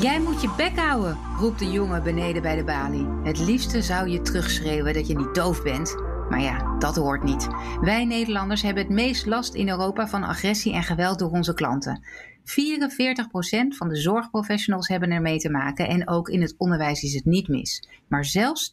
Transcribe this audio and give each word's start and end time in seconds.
Jij 0.00 0.20
moet 0.20 0.40
je 0.40 0.54
bek 0.56 0.78
houden, 0.78 1.18
roept 1.36 1.58
de 1.58 1.70
jongen 1.70 2.02
beneden 2.02 2.42
bij 2.42 2.56
de 2.56 2.64
balie. 2.64 3.06
Het 3.22 3.38
liefste 3.38 3.82
zou 3.82 4.08
je 4.08 4.22
terugschreeuwen 4.22 4.94
dat 4.94 5.06
je 5.06 5.16
niet 5.16 5.34
doof 5.34 5.62
bent. 5.62 5.96
Maar 6.28 6.40
ja, 6.40 6.78
dat 6.78 6.96
hoort 6.96 7.22
niet. 7.22 7.48
Wij 7.80 8.04
Nederlanders 8.04 8.62
hebben 8.62 8.82
het 8.82 8.92
meest 8.92 9.26
last 9.26 9.54
in 9.54 9.68
Europa 9.68 10.08
van 10.08 10.22
agressie 10.22 10.72
en 10.72 10.82
geweld 10.82 11.18
door 11.18 11.30
onze 11.30 11.54
klanten. 11.54 12.04
44% 12.40 12.42
van 13.68 13.88
de 13.88 13.96
zorgprofessionals 13.96 14.88
hebben 14.88 15.10
ermee 15.10 15.38
te 15.38 15.50
maken 15.50 15.88
en 15.88 16.08
ook 16.08 16.28
in 16.28 16.42
het 16.42 16.54
onderwijs 16.58 17.02
is 17.02 17.14
het 17.14 17.24
niet 17.24 17.48
mis. 17.48 17.88
Maar 18.08 18.24
zelfs 18.24 18.72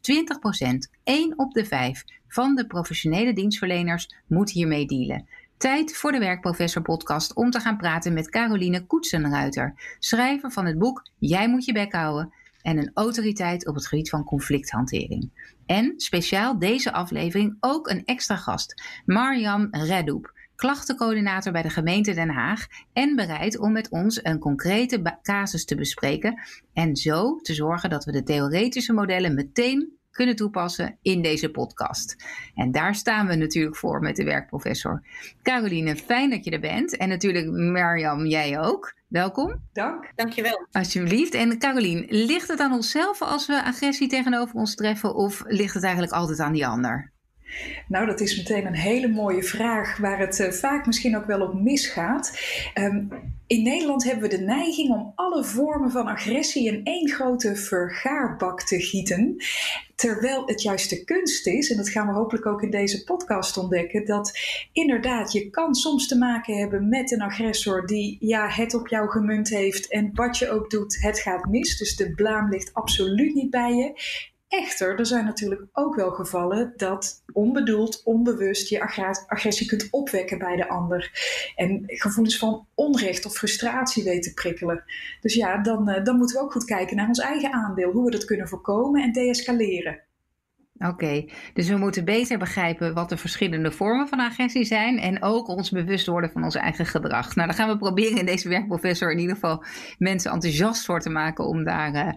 20%, 0.65 0.67
1 1.03 1.33
op 1.37 1.53
de 1.53 1.65
5 1.65 2.03
van 2.27 2.55
de 2.55 2.67
professionele 2.67 3.33
dienstverleners 3.33 4.15
moet 4.27 4.51
hiermee 4.51 4.85
dealen. 4.85 5.27
Tijd 5.57 5.95
voor 5.95 6.11
de 6.11 6.19
Werkprofessor 6.19 6.81
podcast 6.81 7.33
om 7.33 7.51
te 7.51 7.59
gaan 7.59 7.77
praten 7.77 8.13
met 8.13 8.29
Caroline 8.29 8.85
Koetsenruiter, 8.85 9.95
schrijver 9.99 10.51
van 10.51 10.65
het 10.65 10.77
boek 10.77 11.07
Jij 11.17 11.49
moet 11.49 11.65
je 11.65 11.73
bek 11.73 11.93
houden 11.93 12.33
en 12.61 12.77
een 12.77 12.91
autoriteit 12.93 13.67
op 13.67 13.75
het 13.75 13.87
gebied 13.87 14.09
van 14.09 14.23
conflicthantering. 14.23 15.55
En 15.65 15.93
speciaal 15.95 16.59
deze 16.59 16.93
aflevering 16.93 17.57
ook 17.59 17.89
een 17.89 18.05
extra 18.05 18.35
gast, 18.35 18.83
Marjam 19.05 19.67
Redoep, 19.71 20.33
klachtencoördinator 20.55 21.51
bij 21.51 21.61
de 21.61 21.69
gemeente 21.69 22.13
Den 22.13 22.29
Haag 22.29 22.67
en 22.93 23.15
bereid 23.15 23.59
om 23.59 23.71
met 23.71 23.89
ons 23.89 24.23
een 24.23 24.39
concrete 24.39 25.17
casus 25.21 25.65
te 25.65 25.75
bespreken 25.75 26.41
en 26.73 26.95
zo 26.95 27.35
te 27.35 27.53
zorgen 27.53 27.89
dat 27.89 28.05
we 28.05 28.11
de 28.11 28.23
theoretische 28.23 28.93
modellen 28.93 29.33
meteen 29.33 29.96
kunnen 30.17 30.35
toepassen 30.35 30.97
in 31.01 31.21
deze 31.21 31.49
podcast. 31.51 32.15
En 32.55 32.71
daar 32.71 32.95
staan 32.95 33.27
we 33.27 33.35
natuurlijk 33.35 33.75
voor 33.75 33.99
met 33.99 34.15
de 34.15 34.23
werkprofessor. 34.23 35.03
Caroline, 35.41 35.95
fijn 35.95 36.29
dat 36.29 36.45
je 36.45 36.51
er 36.51 36.59
bent. 36.59 36.97
En 36.97 37.09
natuurlijk 37.09 37.47
Mirjam, 37.51 38.25
jij 38.25 38.59
ook. 38.59 38.95
Welkom. 39.07 39.61
Dank, 39.73 40.11
dankjewel. 40.15 40.67
Alsjeblieft. 40.71 41.33
En 41.33 41.59
Caroline, 41.59 42.05
ligt 42.09 42.47
het 42.47 42.59
aan 42.59 42.73
onszelf 42.73 43.21
als 43.21 43.47
we 43.47 43.63
agressie 43.63 44.07
tegenover 44.07 44.55
ons 44.55 44.75
treffen 44.75 45.15
of 45.15 45.43
ligt 45.45 45.73
het 45.73 45.83
eigenlijk 45.83 46.13
altijd 46.13 46.39
aan 46.39 46.53
die 46.53 46.67
ander? 46.67 47.11
Nou, 47.87 48.05
dat 48.05 48.19
is 48.19 48.37
meteen 48.37 48.65
een 48.65 48.75
hele 48.75 49.07
mooie 49.07 49.43
vraag 49.43 49.97
waar 49.97 50.19
het 50.19 50.39
uh, 50.39 50.51
vaak 50.51 50.85
misschien 50.85 51.17
ook 51.17 51.25
wel 51.25 51.41
op 51.41 51.61
misgaat. 51.61 52.39
Um, 52.75 53.09
in 53.47 53.63
Nederland 53.63 54.03
hebben 54.03 54.29
we 54.29 54.37
de 54.37 54.43
neiging 54.43 54.89
om 54.89 55.11
alle 55.15 55.43
vormen 55.43 55.91
van 55.91 56.07
agressie 56.07 56.67
in 56.67 56.83
één 56.83 57.09
grote 57.09 57.55
vergaarbak 57.55 58.61
te 58.61 58.79
gieten. 58.79 59.35
Terwijl 59.95 60.43
het 60.45 60.61
juist 60.61 60.89
de 60.89 61.03
kunst 61.03 61.47
is, 61.47 61.71
en 61.71 61.77
dat 61.77 61.89
gaan 61.89 62.07
we 62.07 62.13
hopelijk 62.13 62.45
ook 62.45 62.61
in 62.61 62.71
deze 62.71 63.03
podcast 63.03 63.57
ontdekken, 63.57 64.05
dat 64.05 64.39
inderdaad 64.71 65.31
je 65.31 65.49
kan 65.49 65.75
soms 65.75 66.07
te 66.07 66.17
maken 66.17 66.57
hebben 66.57 66.89
met 66.89 67.11
een 67.11 67.21
agressor 67.21 67.85
die 67.85 68.17
ja, 68.19 68.47
het 68.49 68.73
op 68.73 68.87
jou 68.87 69.09
gemunt 69.09 69.49
heeft 69.49 69.91
en 69.91 70.09
wat 70.13 70.37
je 70.37 70.49
ook 70.49 70.69
doet, 70.69 71.01
het 71.01 71.19
gaat 71.19 71.45
mis. 71.45 71.77
Dus 71.77 71.95
de 71.95 72.11
blaam 72.11 72.49
ligt 72.49 72.73
absoluut 72.73 73.33
niet 73.33 73.49
bij 73.49 73.73
je. 73.73 74.01
Echter, 74.47 74.99
er 74.99 75.05
zijn 75.05 75.25
natuurlijk 75.25 75.61
ook 75.73 75.95
wel 75.95 76.11
gevallen 76.11 76.73
dat 76.75 77.23
onbedoeld, 77.33 78.03
onbewust 78.03 78.69
je 78.69 78.81
agressie 79.27 79.67
kunt 79.67 79.87
opwekken 79.91 80.37
bij 80.37 80.55
de 80.55 80.69
ander. 80.69 81.11
En 81.55 81.83
gevoelens 81.85 82.37
van 82.37 82.67
onrecht 82.75 83.25
of 83.25 83.33
frustratie 83.33 84.03
weten 84.03 84.33
prikkelen. 84.33 84.83
Dus 85.21 85.33
ja, 85.33 85.61
dan, 85.61 85.89
eh, 85.89 86.03
dan 86.03 86.17
moeten 86.17 86.37
we 86.37 86.43
ook 86.43 86.51
goed 86.51 86.65
kijken 86.65 86.95
naar 86.95 87.07
ons 87.07 87.19
eigen 87.19 87.53
aandeel. 87.53 87.91
Hoe 87.91 88.05
we 88.05 88.11
dat 88.11 88.25
kunnen 88.25 88.47
voorkomen 88.47 89.03
en 89.03 89.11
deescaleren. 89.11 90.05
Oké, 90.79 91.25
dus 91.53 91.69
we 91.69 91.77
moeten 91.77 92.05
beter 92.05 92.37
begrijpen 92.37 92.93
wat 92.93 93.09
de 93.09 93.17
verschillende 93.17 93.71
vormen 93.71 94.07
van 94.07 94.19
agressie 94.19 94.63
zijn 94.63 94.99
en 94.99 95.23
ook 95.23 95.47
ons 95.47 95.69
bewust 95.69 96.07
worden 96.07 96.31
van 96.31 96.43
ons 96.43 96.55
eigen 96.55 96.85
gedrag. 96.85 97.35
Nou, 97.35 97.47
dan 97.47 97.57
gaan 97.57 97.69
we 97.69 97.77
proberen 97.77 98.17
in 98.17 98.25
deze 98.25 98.49
werkprofessor 98.49 99.11
in 99.11 99.19
ieder 99.19 99.35
geval 99.35 99.63
mensen 99.97 100.31
enthousiast 100.31 100.85
voor 100.85 100.99
te 100.99 101.09
maken 101.09 101.45
om 101.45 101.63
daar 101.63 101.93
uh, 101.93 102.11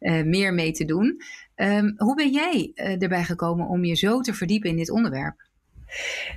uh, 0.00 0.24
meer 0.24 0.54
mee 0.54 0.72
te 0.72 0.84
doen. 0.84 1.22
Um, 1.62 1.94
hoe 1.96 2.14
ben 2.14 2.30
jij 2.30 2.72
uh, 2.74 3.02
erbij 3.02 3.24
gekomen 3.24 3.66
om 3.66 3.84
je 3.84 3.94
zo 3.94 4.20
te 4.20 4.34
verdiepen 4.34 4.70
in 4.70 4.76
dit 4.76 4.90
onderwerp? 4.90 5.50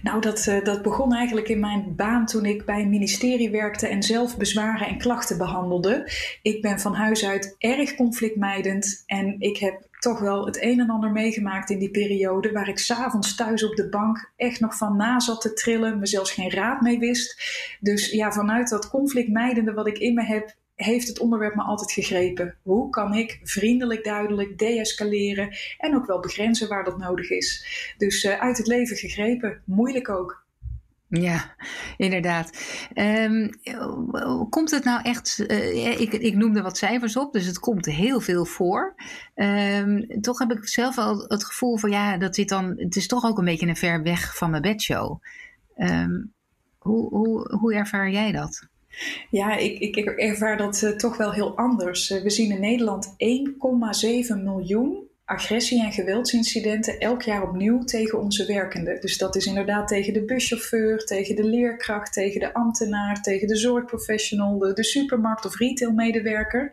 Nou, 0.01 0.21
dat, 0.21 0.45
uh, 0.45 0.63
dat 0.63 0.81
begon 0.81 1.13
eigenlijk 1.13 1.49
in 1.49 1.59
mijn 1.59 1.95
baan 1.95 2.25
toen 2.25 2.45
ik 2.45 2.65
bij 2.65 2.81
een 2.81 2.89
ministerie 2.89 3.49
werkte 3.49 3.87
en 3.87 4.03
zelf 4.03 4.37
bezwaren 4.37 4.87
en 4.87 4.97
klachten 4.97 5.37
behandelde. 5.37 6.11
Ik 6.41 6.61
ben 6.61 6.79
van 6.79 6.93
huis 6.93 7.25
uit 7.25 7.55
erg 7.57 7.95
conflictmijdend 7.95 9.03
en 9.05 9.35
ik 9.39 9.57
heb 9.57 9.87
toch 9.99 10.19
wel 10.19 10.45
het 10.45 10.61
een 10.63 10.79
en 10.79 10.89
ander 10.89 11.11
meegemaakt 11.11 11.69
in 11.69 11.79
die 11.79 11.91
periode. 11.91 12.51
Waar 12.51 12.69
ik 12.69 12.79
s'avonds 12.79 13.35
thuis 13.35 13.63
op 13.63 13.75
de 13.75 13.89
bank 13.89 14.31
echt 14.35 14.59
nog 14.59 14.77
van 14.77 14.95
na 14.95 15.19
zat 15.19 15.41
te 15.41 15.53
trillen, 15.53 15.99
me 15.99 16.05
zelfs 16.05 16.31
geen 16.31 16.51
raad 16.51 16.81
mee 16.81 16.99
wist. 16.99 17.41
Dus 17.79 18.11
ja, 18.11 18.31
vanuit 18.31 18.69
dat 18.69 18.89
conflictmijdende 18.89 19.73
wat 19.73 19.87
ik 19.87 19.97
in 19.97 20.13
me 20.13 20.23
heb, 20.23 20.55
heeft 20.75 21.07
het 21.07 21.19
onderwerp 21.19 21.55
me 21.55 21.61
altijd 21.61 21.91
gegrepen. 21.91 22.57
Hoe 22.61 22.89
kan 22.89 23.13
ik 23.13 23.39
vriendelijk, 23.43 24.03
duidelijk 24.03 24.57
deescaleren 24.57 25.55
en 25.77 25.95
ook 25.95 26.05
wel 26.05 26.19
begrenzen 26.19 26.67
waar 26.67 26.83
dat 26.83 26.97
nodig 26.97 27.29
is? 27.29 27.65
Dus 27.97 28.23
uh, 28.23 28.39
uit 28.39 28.57
het 28.57 28.67
leven 28.67 28.97
gegrepen, 28.97 29.61
moeilijk 29.65 30.09
ook. 30.09 30.43
Ja, 31.07 31.55
inderdaad. 31.97 32.49
Um, 32.93 33.49
komt 34.49 34.71
het 34.71 34.83
nou 34.83 35.01
echt, 35.03 35.43
uh, 35.47 35.99
ik, 35.99 36.13
ik 36.13 36.35
noemde 36.35 36.61
wat 36.61 36.77
cijfers 36.77 37.17
op, 37.17 37.33
dus 37.33 37.45
het 37.45 37.59
komt 37.59 37.85
heel 37.85 38.19
veel 38.19 38.45
voor. 38.45 38.95
Um, 39.35 40.21
toch 40.21 40.39
heb 40.39 40.51
ik 40.51 40.67
zelf 40.67 40.95
wel 40.95 41.25
het 41.27 41.45
gevoel 41.45 41.77
van 41.77 41.89
ja, 41.89 42.17
dat 42.17 42.35
dit 42.35 42.49
dan, 42.49 42.73
het 42.77 42.95
is 42.95 43.07
toch 43.07 43.25
ook 43.25 43.37
een 43.37 43.45
beetje 43.45 43.67
een 43.67 43.75
ver 43.75 44.03
weg 44.03 44.37
van 44.37 44.49
mijn 44.49 44.61
bedshow. 44.61 45.21
Um, 45.77 46.33
hoe, 46.77 47.09
hoe, 47.09 47.57
hoe 47.59 47.73
ervaar 47.73 48.09
jij 48.09 48.31
dat? 48.31 48.67
Ja, 49.29 49.55
ik, 49.55 49.79
ik, 49.79 49.95
ervaar 50.05 50.57
dat 50.57 50.81
uh, 50.81 50.89
toch 50.89 51.17
wel 51.17 51.33
heel 51.33 51.57
anders. 51.57 52.09
Uh, 52.09 52.21
we 52.21 52.29
zien 52.29 52.51
in 52.51 52.59
Nederland 52.59 53.15
1,7 54.37 54.43
miljoen 54.43 55.04
agressie- 55.25 55.83
en 55.83 55.91
geweldsincidenten 55.91 56.99
elk 56.99 57.21
jaar 57.21 57.43
opnieuw 57.43 57.83
tegen 57.83 58.19
onze 58.19 58.45
werkenden. 58.45 59.01
Dus 59.01 59.17
dat 59.17 59.35
is 59.35 59.45
inderdaad 59.45 59.87
tegen 59.87 60.13
de 60.13 60.25
buschauffeur, 60.25 61.05
tegen 61.05 61.35
de 61.35 61.43
leerkracht, 61.43 62.13
tegen 62.13 62.39
de 62.39 62.53
ambtenaar, 62.53 63.21
tegen 63.21 63.47
de 63.47 63.55
zorgprofessional, 63.55 64.57
de, 64.57 64.73
de 64.73 64.83
supermarkt- 64.83 65.45
of 65.45 65.57
retailmedewerker. 65.57 66.71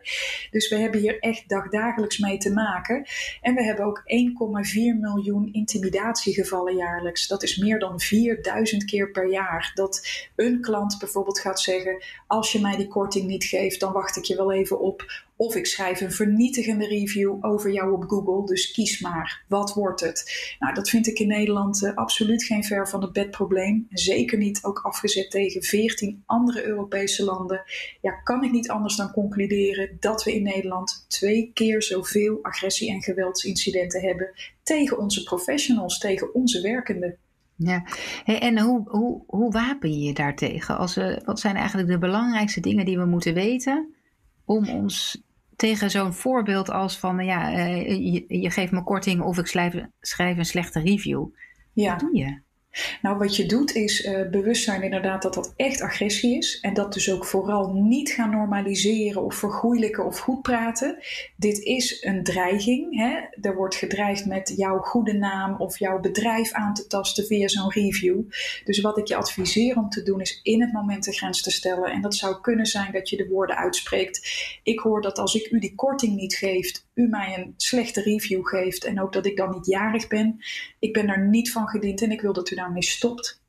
Dus 0.51 0.69
we 0.69 0.75
hebben 0.75 0.99
hier 0.99 1.19
echt 1.19 1.49
dagdagelijks 1.49 2.17
mee 2.17 2.37
te 2.37 2.53
maken. 2.53 3.05
En 3.41 3.55
we 3.55 3.63
hebben 3.63 3.85
ook 3.85 4.03
1,4 4.05 4.99
miljoen 4.99 5.53
intimidatiegevallen 5.53 6.75
jaarlijks. 6.75 7.27
Dat 7.27 7.43
is 7.43 7.57
meer 7.57 7.79
dan 7.79 7.99
4000 7.99 8.85
keer 8.85 9.11
per 9.11 9.29
jaar. 9.29 9.71
Dat 9.73 10.07
een 10.35 10.61
klant 10.61 10.99
bijvoorbeeld 10.99 11.39
gaat 11.39 11.59
zeggen: 11.59 12.03
Als 12.27 12.51
je 12.51 12.59
mij 12.59 12.75
die 12.75 12.87
korting 12.87 13.27
niet 13.27 13.43
geeft, 13.43 13.79
dan 13.79 13.93
wacht 13.93 14.17
ik 14.17 14.23
je 14.23 14.35
wel 14.35 14.51
even 14.51 14.79
op. 14.79 15.05
Of 15.35 15.55
ik 15.55 15.65
schrijf 15.65 16.01
een 16.01 16.11
vernietigende 16.11 16.87
review 16.87 17.45
over 17.45 17.71
jou 17.71 17.93
op 17.93 18.03
Google. 18.03 18.45
Dus 18.45 18.71
kies 18.71 18.99
maar, 18.99 19.43
wat 19.47 19.73
wordt 19.73 20.01
het? 20.01 20.55
Nou, 20.59 20.73
dat 20.73 20.89
vind 20.89 21.07
ik 21.07 21.19
in 21.19 21.27
Nederland 21.27 21.83
uh, 21.83 21.95
absoluut 21.95 22.43
geen 22.43 22.63
ver 22.63 22.89
van 22.89 23.01
het 23.01 23.13
bedprobleem. 23.13 23.87
Zeker 23.89 24.37
niet 24.37 24.63
ook 24.63 24.79
afgezet 24.79 25.31
tegen 25.31 25.63
14 25.63 26.23
andere 26.25 26.65
Europese 26.65 27.23
landen. 27.23 27.63
Ja, 28.01 28.11
kan 28.11 28.43
ik 28.43 28.51
niet 28.51 28.69
anders 28.69 28.95
dan 28.95 29.11
concluderen 29.11 29.97
dat 29.99 30.23
we 30.23 30.35
in 30.35 30.43
Nederland 30.43 31.05
twee 31.07 31.51
keer 31.53 31.83
zoveel 31.83 32.39
agressie- 32.41 32.91
en 32.91 33.01
geweldsincidenten 33.01 34.01
hebben 34.01 34.31
tegen 34.63 34.97
onze 34.97 35.23
professionals, 35.23 35.99
tegen 35.99 36.33
onze 36.33 36.61
werkenden. 36.61 37.17
Ja, 37.55 37.83
en 38.25 38.59
hoe, 38.59 38.89
hoe, 38.89 39.23
hoe 39.27 39.51
wapen 39.51 39.91
je 39.91 39.99
je 39.99 40.13
daartegen? 40.13 40.77
Als 40.77 40.95
we, 40.95 41.21
wat 41.25 41.39
zijn 41.39 41.55
eigenlijk 41.55 41.87
de 41.87 41.97
belangrijkste 41.97 42.59
dingen 42.59 42.85
die 42.85 42.97
we 42.97 43.05
moeten 43.05 43.33
weten 43.33 43.92
om 44.45 44.69
ons 44.69 45.21
tegen 45.55 45.89
zo'n 45.89 46.13
voorbeeld 46.13 46.69
als 46.69 46.97
van 46.97 47.25
ja, 47.25 47.51
uh, 47.51 47.85
je, 47.87 48.25
je, 48.27 48.49
geeft 48.49 48.71
me 48.71 48.83
korting 48.83 49.21
of 49.21 49.37
ik 49.37 49.47
schrijf, 49.47 49.85
schrijf 50.01 50.37
een 50.37 50.45
slechte 50.45 50.79
review. 50.79 51.25
Ja. 51.73 51.91
Wat 51.91 51.99
doe 51.99 52.17
je? 52.17 52.39
Nou, 53.01 53.17
wat 53.17 53.35
je 53.35 53.45
doet 53.45 53.75
is 53.75 54.09
bewust 54.31 54.63
zijn 54.63 54.83
inderdaad 54.83 55.21
dat 55.21 55.33
dat 55.33 55.53
echt 55.55 55.81
agressie 55.81 56.37
is. 56.37 56.59
En 56.61 56.73
dat 56.73 56.93
dus 56.93 57.11
ook 57.11 57.25
vooral 57.25 57.73
niet 57.73 58.09
gaan 58.09 58.29
normaliseren 58.29 59.23
of 59.23 59.35
vergoeilijken 59.35 60.05
of 60.05 60.19
goed 60.19 60.41
praten. 60.41 60.97
Dit 61.37 61.59
is 61.59 62.03
een 62.03 62.23
dreiging. 62.23 62.97
Hè? 62.97 63.19
Er 63.41 63.55
wordt 63.55 63.75
gedreigd 63.75 64.25
met 64.25 64.53
jouw 64.55 64.77
goede 64.77 65.13
naam 65.13 65.55
of 65.57 65.79
jouw 65.79 65.99
bedrijf 65.99 66.51
aan 66.51 66.73
te 66.73 66.87
tasten 66.87 67.25
via 67.25 67.47
zo'n 67.47 67.71
review. 67.71 68.21
Dus 68.63 68.81
wat 68.81 68.97
ik 68.97 69.07
je 69.07 69.15
adviseer 69.15 69.77
om 69.77 69.89
te 69.89 70.03
doen 70.03 70.21
is 70.21 70.39
in 70.43 70.61
het 70.61 70.71
moment 70.71 71.03
de 71.03 71.11
grens 71.11 71.41
te 71.41 71.51
stellen. 71.51 71.91
En 71.91 72.01
dat 72.01 72.15
zou 72.15 72.41
kunnen 72.41 72.65
zijn 72.65 72.91
dat 72.91 73.09
je 73.09 73.17
de 73.17 73.27
woorden 73.27 73.57
uitspreekt. 73.57 74.21
Ik 74.63 74.79
hoor 74.79 75.01
dat 75.01 75.17
als 75.17 75.35
ik 75.35 75.51
u 75.51 75.59
die 75.59 75.75
korting 75.75 76.15
niet 76.15 76.35
geef, 76.35 76.83
u 76.93 77.07
mij 77.07 77.37
een 77.37 77.53
slechte 77.57 78.01
review 78.01 78.47
geeft 78.47 78.83
en 78.83 79.01
ook 79.01 79.13
dat 79.13 79.25
ik 79.25 79.37
dan 79.37 79.51
niet 79.51 79.65
jarig 79.65 80.07
ben. 80.07 80.37
Ik 80.79 80.93
ben 80.93 81.07
er 81.07 81.27
niet 81.27 81.51
van 81.51 81.67
gediend 81.67 82.01
en 82.01 82.11
ik 82.11 82.21
wil 82.21 82.33
dat 82.33 82.51
u 82.51 82.55
daarmee 82.63 82.83
stopt. 82.83 83.41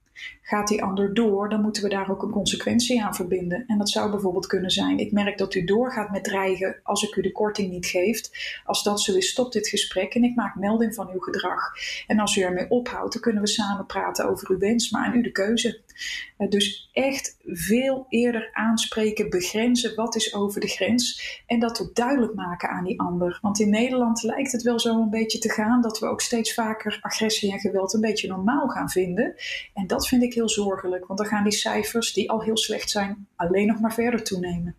Gaat 0.46 0.68
die 0.68 0.82
ander 0.82 1.14
door, 1.14 1.48
dan 1.48 1.60
moeten 1.60 1.82
we 1.82 1.88
daar 1.88 2.10
ook 2.10 2.22
een 2.22 2.30
consequentie 2.30 3.02
aan 3.02 3.14
verbinden. 3.14 3.64
En 3.66 3.78
dat 3.78 3.90
zou 3.90 4.10
bijvoorbeeld 4.10 4.46
kunnen 4.46 4.70
zijn: 4.70 4.98
ik 4.98 5.12
merk 5.12 5.38
dat 5.38 5.54
u 5.54 5.64
doorgaat 5.64 6.10
met 6.10 6.24
dreigen 6.24 6.80
als 6.82 7.02
ik 7.02 7.16
u 7.16 7.22
de 7.22 7.32
korting 7.32 7.70
niet 7.70 7.86
geeft. 7.86 8.60
Als 8.64 8.82
dat 8.82 9.00
zo 9.00 9.16
is, 9.16 9.28
stop 9.28 9.52
dit 9.52 9.68
gesprek 9.68 10.14
en 10.14 10.24
ik 10.24 10.34
maak 10.34 10.54
melding 10.54 10.94
van 10.94 11.10
uw 11.12 11.20
gedrag. 11.20 11.72
En 12.06 12.18
als 12.18 12.36
u 12.36 12.40
ermee 12.40 12.70
ophoudt, 12.70 13.12
dan 13.12 13.22
kunnen 13.22 13.42
we 13.42 13.48
samen 13.48 13.86
praten 13.86 14.28
over 14.28 14.50
uw 14.50 14.58
wens, 14.58 14.90
maar 14.90 15.04
aan 15.06 15.16
u 15.16 15.22
de 15.22 15.32
keuze. 15.32 15.82
dus 16.48 16.90
echt 16.92 17.36
veel 17.44 18.06
eerder 18.08 18.50
aanspreken, 18.52 19.30
begrenzen 19.30 19.94
wat 19.94 20.16
is 20.16 20.34
over 20.34 20.60
de 20.60 20.68
grens 20.68 21.42
en 21.46 21.60
dat 21.60 21.82
ook 21.82 21.94
duidelijk 21.94 22.34
maken 22.34 22.68
aan 22.68 22.84
die 22.84 23.00
ander. 23.00 23.38
Want 23.42 23.60
in 23.60 23.70
Nederland 23.70 24.22
lijkt 24.22 24.52
het 24.52 24.62
wel 24.62 24.80
zo 24.80 25.00
een 25.00 25.10
beetje 25.10 25.38
te 25.38 25.50
gaan 25.50 25.82
dat 25.82 25.98
we 25.98 26.06
ook 26.06 26.20
steeds 26.20 26.54
vaker 26.54 26.98
agressie 27.00 27.52
en 27.52 27.58
geweld 27.58 27.94
een 27.94 28.00
beetje 28.00 28.28
normaal 28.28 28.68
gaan 28.68 28.90
vinden. 28.90 29.34
En 29.74 29.86
dat 29.86 30.08
vind 30.08 30.22
ik 30.22 30.33
heel 30.34 30.48
zorgelijk, 30.48 31.06
want 31.06 31.18
dan 31.18 31.28
gaan 31.28 31.44
die 31.44 31.52
cijfers 31.52 32.12
die 32.12 32.30
al 32.30 32.42
heel 32.42 32.56
slecht 32.56 32.90
zijn 32.90 33.26
alleen 33.36 33.66
nog 33.66 33.80
maar 33.80 33.94
verder 33.94 34.22
toenemen. 34.22 34.76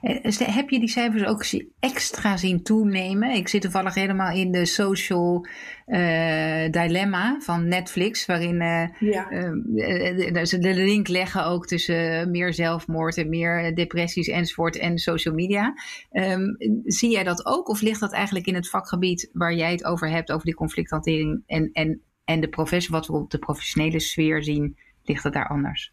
Eh, 0.00 0.38
heb 0.38 0.70
je 0.70 0.78
die 0.78 0.88
cijfers 0.88 1.24
ook 1.24 1.44
extra 1.80 2.36
zien 2.36 2.62
toenemen? 2.62 3.30
Ik 3.30 3.48
zit 3.48 3.62
toevallig 3.62 3.94
helemaal 3.94 4.34
in 4.34 4.52
de 4.52 4.66
social 4.66 5.46
uh, 5.86 6.70
dilemma 6.70 7.36
van 7.40 7.68
Netflix, 7.68 8.26
waarin 8.26 8.60
uh, 8.60 8.88
ja. 8.98 10.44
ze 10.44 10.58
de 10.58 10.74
link 10.74 11.08
leggen 11.08 11.44
ook 11.44 11.66
tussen 11.66 12.30
meer 12.30 12.54
zelfmoord 12.54 13.16
en 13.16 13.28
meer 13.28 13.74
depressies 13.74 14.28
enzovoort 14.28 14.78
en 14.78 14.98
social 14.98 15.34
media. 15.34 15.74
Um, 16.12 16.56
zie 16.84 17.10
jij 17.10 17.24
dat 17.24 17.46
ook 17.46 17.68
of 17.68 17.80
ligt 17.80 18.00
dat 18.00 18.12
eigenlijk 18.12 18.46
in 18.46 18.54
het 18.54 18.68
vakgebied 18.68 19.30
waar 19.32 19.54
jij 19.54 19.70
het 19.70 19.84
over 19.84 20.10
hebt, 20.10 20.32
over 20.32 20.44
die 20.44 20.54
conflicthantering 20.54 21.42
en, 21.46 21.70
en, 21.72 22.00
en 22.30 22.40
de 22.40 22.86
wat 22.88 23.06
we 23.06 23.12
op 23.12 23.30
de 23.30 23.38
professionele 23.38 24.00
sfeer 24.00 24.42
zien, 24.42 24.76
ligt 25.04 25.24
het 25.24 25.32
daar 25.32 25.48
anders? 25.48 25.92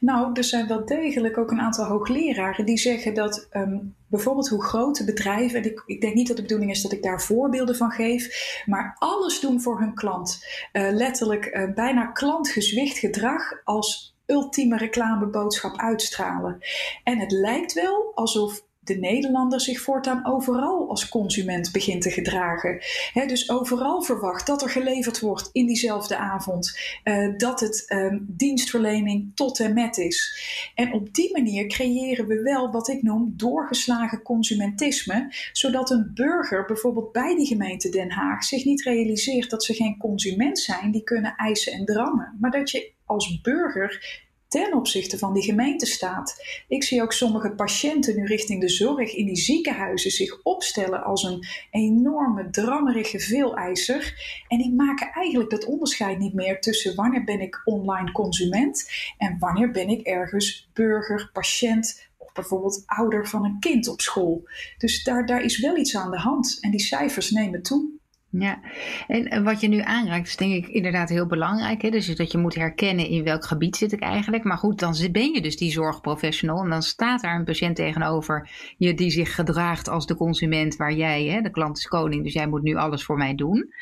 Nou, 0.00 0.30
er 0.32 0.44
zijn 0.44 0.68
wel 0.68 0.84
degelijk 0.84 1.38
ook 1.38 1.50
een 1.50 1.60
aantal 1.60 1.84
hoogleraren 1.84 2.64
die 2.64 2.78
zeggen 2.78 3.14
dat 3.14 3.48
um, 3.52 3.94
bijvoorbeeld 4.06 4.48
hoe 4.48 4.64
grote 4.64 5.04
bedrijven, 5.04 5.62
en 5.62 5.70
ik, 5.70 5.82
ik, 5.86 6.00
denk 6.00 6.14
niet 6.14 6.26
dat 6.26 6.36
de 6.36 6.42
bedoeling 6.42 6.70
is 6.70 6.82
dat 6.82 6.92
ik 6.92 7.02
daar 7.02 7.22
voorbeelden 7.22 7.76
van 7.76 7.90
geef, 7.90 8.62
maar 8.66 8.96
alles 8.98 9.40
doen 9.40 9.60
voor 9.60 9.80
hun 9.80 9.94
klant. 9.94 10.46
Uh, 10.72 10.90
letterlijk 10.92 11.46
uh, 11.46 11.74
bijna 11.74 12.06
klantgezwicht 12.06 12.98
gedrag 12.98 13.60
als 13.64 14.16
ultieme 14.26 14.76
reclameboodschap 14.76 15.76
uitstralen. 15.76 16.58
En 17.04 17.18
het 17.18 17.32
lijkt 17.32 17.72
wel 17.72 18.12
alsof 18.14 18.64
de 18.84 18.98
Nederlander 18.98 19.60
zich 19.60 19.80
voortaan 19.80 20.26
overal 20.26 20.88
als 20.88 21.08
consument 21.08 21.72
begint 21.72 22.02
te 22.02 22.10
gedragen. 22.10 22.82
dus 23.26 23.50
overal 23.50 24.02
verwacht 24.02 24.46
dat 24.46 24.62
er 24.62 24.70
geleverd 24.70 25.20
wordt 25.20 25.48
in 25.52 25.66
diezelfde 25.66 26.16
avond. 26.16 26.78
Uh, 27.04 27.38
dat 27.38 27.60
het 27.60 27.84
um, 27.88 28.26
dienstverlening 28.28 29.32
tot 29.34 29.60
en 29.60 29.74
met 29.74 29.98
is. 29.98 30.42
En 30.74 30.92
op 30.92 31.14
die 31.14 31.32
manier 31.32 31.66
creëren 31.66 32.26
we 32.26 32.42
wel 32.42 32.70
wat 32.70 32.88
ik 32.88 33.02
noem 33.02 33.32
doorgeslagen 33.36 34.22
consumentisme. 34.22 35.32
Zodat 35.52 35.90
een 35.90 36.10
burger 36.14 36.64
bijvoorbeeld 36.64 37.12
bij 37.12 37.36
die 37.36 37.46
gemeente 37.46 37.88
Den 37.88 38.10
Haag 38.10 38.44
zich 38.44 38.64
niet 38.64 38.82
realiseert 38.82 39.50
dat 39.50 39.64
ze 39.64 39.74
geen 39.74 39.96
consument 39.98 40.58
zijn 40.58 40.90
die 40.90 41.02
kunnen 41.04 41.34
eisen 41.36 41.72
en 41.72 41.84
drammen. 41.84 42.36
Maar 42.40 42.50
dat 42.50 42.70
je 42.70 42.92
als 43.06 43.40
burger 43.40 44.22
ten 44.54 44.74
opzichte 44.74 45.18
van 45.18 45.34
die 45.34 45.42
gemeente 45.42 45.86
staat. 45.86 46.44
Ik 46.68 46.82
zie 46.82 47.02
ook 47.02 47.12
sommige 47.12 47.50
patiënten 47.50 48.16
nu 48.16 48.24
richting 48.24 48.60
de 48.60 48.68
zorg 48.68 49.14
in 49.14 49.26
die 49.26 49.36
ziekenhuizen 49.36 50.10
zich 50.10 50.42
opstellen 50.42 51.04
als 51.04 51.22
een 51.22 51.46
enorme 51.70 52.50
drammerige 52.50 53.20
veeleiser. 53.20 54.14
En 54.48 54.58
die 54.58 54.74
maken 54.74 55.10
eigenlijk 55.12 55.50
dat 55.50 55.64
onderscheid 55.64 56.18
niet 56.18 56.34
meer 56.34 56.60
tussen 56.60 56.94
wanneer 56.94 57.24
ben 57.24 57.40
ik 57.40 57.62
online 57.64 58.12
consument 58.12 58.90
en 59.18 59.36
wanneer 59.38 59.70
ben 59.70 59.88
ik 59.88 60.06
ergens 60.06 60.68
burger, 60.72 61.30
patiënt 61.32 62.08
of 62.18 62.32
bijvoorbeeld 62.32 62.82
ouder 62.86 63.28
van 63.28 63.44
een 63.44 63.58
kind 63.60 63.88
op 63.88 64.00
school. 64.00 64.48
Dus 64.78 65.04
daar, 65.04 65.26
daar 65.26 65.42
is 65.42 65.60
wel 65.60 65.76
iets 65.76 65.96
aan 65.96 66.10
de 66.10 66.18
hand 66.18 66.58
en 66.60 66.70
die 66.70 66.80
cijfers 66.80 67.30
nemen 67.30 67.62
toe. 67.62 68.02
Ja, 68.38 68.60
en 69.06 69.44
wat 69.44 69.60
je 69.60 69.68
nu 69.68 69.80
aanraakt 69.80 70.26
is 70.26 70.36
denk 70.36 70.52
ik 70.52 70.68
inderdaad 70.68 71.08
heel 71.08 71.26
belangrijk. 71.26 71.82
Hè? 71.82 71.90
Dus 71.90 72.16
dat 72.16 72.32
je 72.32 72.38
moet 72.38 72.54
herkennen 72.54 73.08
in 73.08 73.24
welk 73.24 73.44
gebied 73.44 73.76
zit 73.76 73.92
ik 73.92 74.00
eigenlijk. 74.00 74.44
Maar 74.44 74.56
goed, 74.56 74.78
dan 74.78 74.96
ben 75.12 75.32
je 75.32 75.40
dus 75.40 75.56
die 75.56 75.70
zorgprofessional. 75.70 76.62
En 76.62 76.70
dan 76.70 76.82
staat 76.82 77.20
daar 77.20 77.36
een 77.36 77.44
patiënt 77.44 77.76
tegenover 77.76 78.50
je 78.76 78.94
die 78.94 79.10
zich 79.10 79.34
gedraagt 79.34 79.88
als 79.88 80.06
de 80.06 80.16
consument 80.16 80.76
waar 80.76 80.92
jij, 80.92 81.24
hè, 81.24 81.40
de 81.40 81.50
klant 81.50 81.78
is 81.78 81.86
koning, 81.86 82.24
dus 82.24 82.32
jij 82.32 82.46
moet 82.46 82.62
nu 82.62 82.74
alles 82.74 83.04
voor 83.04 83.16
mij 83.16 83.34
doen. 83.34 83.72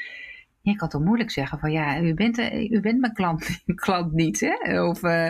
Ik 0.63 0.77
kan 0.77 0.89
toch 0.89 1.05
moeilijk 1.05 1.31
zeggen 1.31 1.59
van 1.59 1.73
ja, 1.73 2.01
u 2.01 2.15
bent, 2.15 2.39
eh, 2.39 2.71
u 2.71 2.81
bent 2.81 3.01
mijn 3.01 3.13
klant, 3.13 3.63
klant 3.75 4.13
niet. 4.13 4.41
Hè? 4.41 4.83
Of 4.83 5.03
uh, 5.03 5.29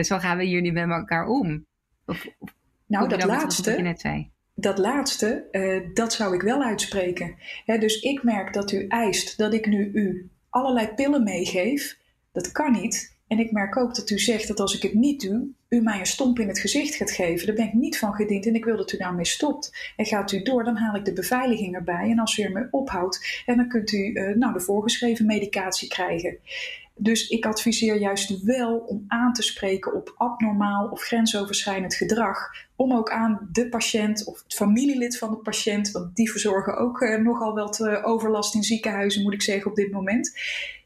zo 0.00 0.18
gaan 0.18 0.36
we 0.36 0.44
hier 0.44 0.60
niet 0.60 0.72
met 0.72 0.88
elkaar 0.88 1.26
om. 1.26 1.64
Of, 2.06 2.26
of 2.38 2.54
nou, 2.86 3.08
dat 3.08 3.24
laatste. 3.24 3.70
Wat 3.70 3.78
je 3.78 3.84
net 3.84 4.00
zei 4.00 4.30
dat 4.60 4.78
laatste, 4.78 5.44
uh, 5.52 5.94
dat 5.94 6.12
zou 6.12 6.34
ik 6.34 6.42
wel 6.42 6.62
uitspreken. 6.62 7.36
dus 7.64 8.00
ik 8.00 8.22
merk 8.22 8.52
dat 8.52 8.72
u 8.72 8.86
eist 8.86 9.38
dat 9.38 9.52
ik 9.52 9.66
nu 9.66 9.90
u 9.92 10.30
allerlei 10.50 10.88
pillen 10.88 11.22
meegeef. 11.22 11.98
Dat 12.32 12.52
kan 12.52 12.72
niet. 12.72 13.16
En 13.28 13.38
ik 13.38 13.52
merk 13.52 13.76
ook 13.76 13.94
dat 13.94 14.10
u 14.10 14.18
zegt 14.18 14.48
dat 14.48 14.60
als 14.60 14.76
ik 14.76 14.82
het 14.82 14.94
niet 14.94 15.20
doe, 15.20 15.48
u 15.68 15.80
mij 15.80 15.98
een 15.98 16.06
stomp 16.06 16.38
in 16.38 16.48
het 16.48 16.58
gezicht 16.58 16.94
gaat 16.94 17.10
geven. 17.10 17.46
Daar 17.46 17.56
ben 17.56 17.66
ik 17.66 17.72
niet 17.72 17.98
van 17.98 18.14
gediend 18.14 18.46
en 18.46 18.54
ik 18.54 18.64
wil 18.64 18.76
dat 18.76 18.92
u 18.92 18.96
daarmee 18.96 19.24
stopt. 19.24 19.92
En 19.96 20.06
gaat 20.06 20.32
u 20.32 20.42
door, 20.42 20.64
dan 20.64 20.76
haal 20.76 20.94
ik 20.94 21.04
de 21.04 21.12
beveiliging 21.12 21.74
erbij. 21.74 22.10
En 22.10 22.18
als 22.18 22.38
u 22.38 22.42
ermee 22.42 22.66
ophoudt, 22.70 23.42
en 23.46 23.56
dan 23.56 23.68
kunt 23.68 23.92
u 23.92 23.98
uh, 23.98 24.36
nou, 24.36 24.52
de 24.52 24.60
voorgeschreven 24.60 25.26
medicatie 25.26 25.88
krijgen. 25.88 26.38
Dus 26.98 27.28
ik 27.28 27.46
adviseer 27.46 27.98
juist 27.98 28.42
wel 28.42 28.78
om 28.78 29.04
aan 29.08 29.32
te 29.32 29.42
spreken 29.42 29.94
op 29.94 30.14
abnormaal 30.16 30.88
of 30.88 31.02
grensoverschrijdend 31.02 31.94
gedrag. 31.94 32.38
Om 32.76 32.92
ook 32.92 33.10
aan 33.10 33.48
de 33.52 33.68
patiënt 33.68 34.24
of 34.26 34.42
het 34.42 34.54
familielid 34.54 35.18
van 35.18 35.30
de 35.30 35.36
patiënt, 35.36 35.90
want 35.90 36.16
die 36.16 36.30
verzorgen 36.30 36.76
ook 36.76 37.00
eh, 37.00 37.22
nogal 37.22 37.54
wat 37.54 37.80
eh, 37.80 38.06
overlast 38.06 38.54
in 38.54 38.62
ziekenhuizen, 38.62 39.22
moet 39.22 39.32
ik 39.32 39.42
zeggen, 39.42 39.70
op 39.70 39.76
dit 39.76 39.92
moment. 39.92 40.38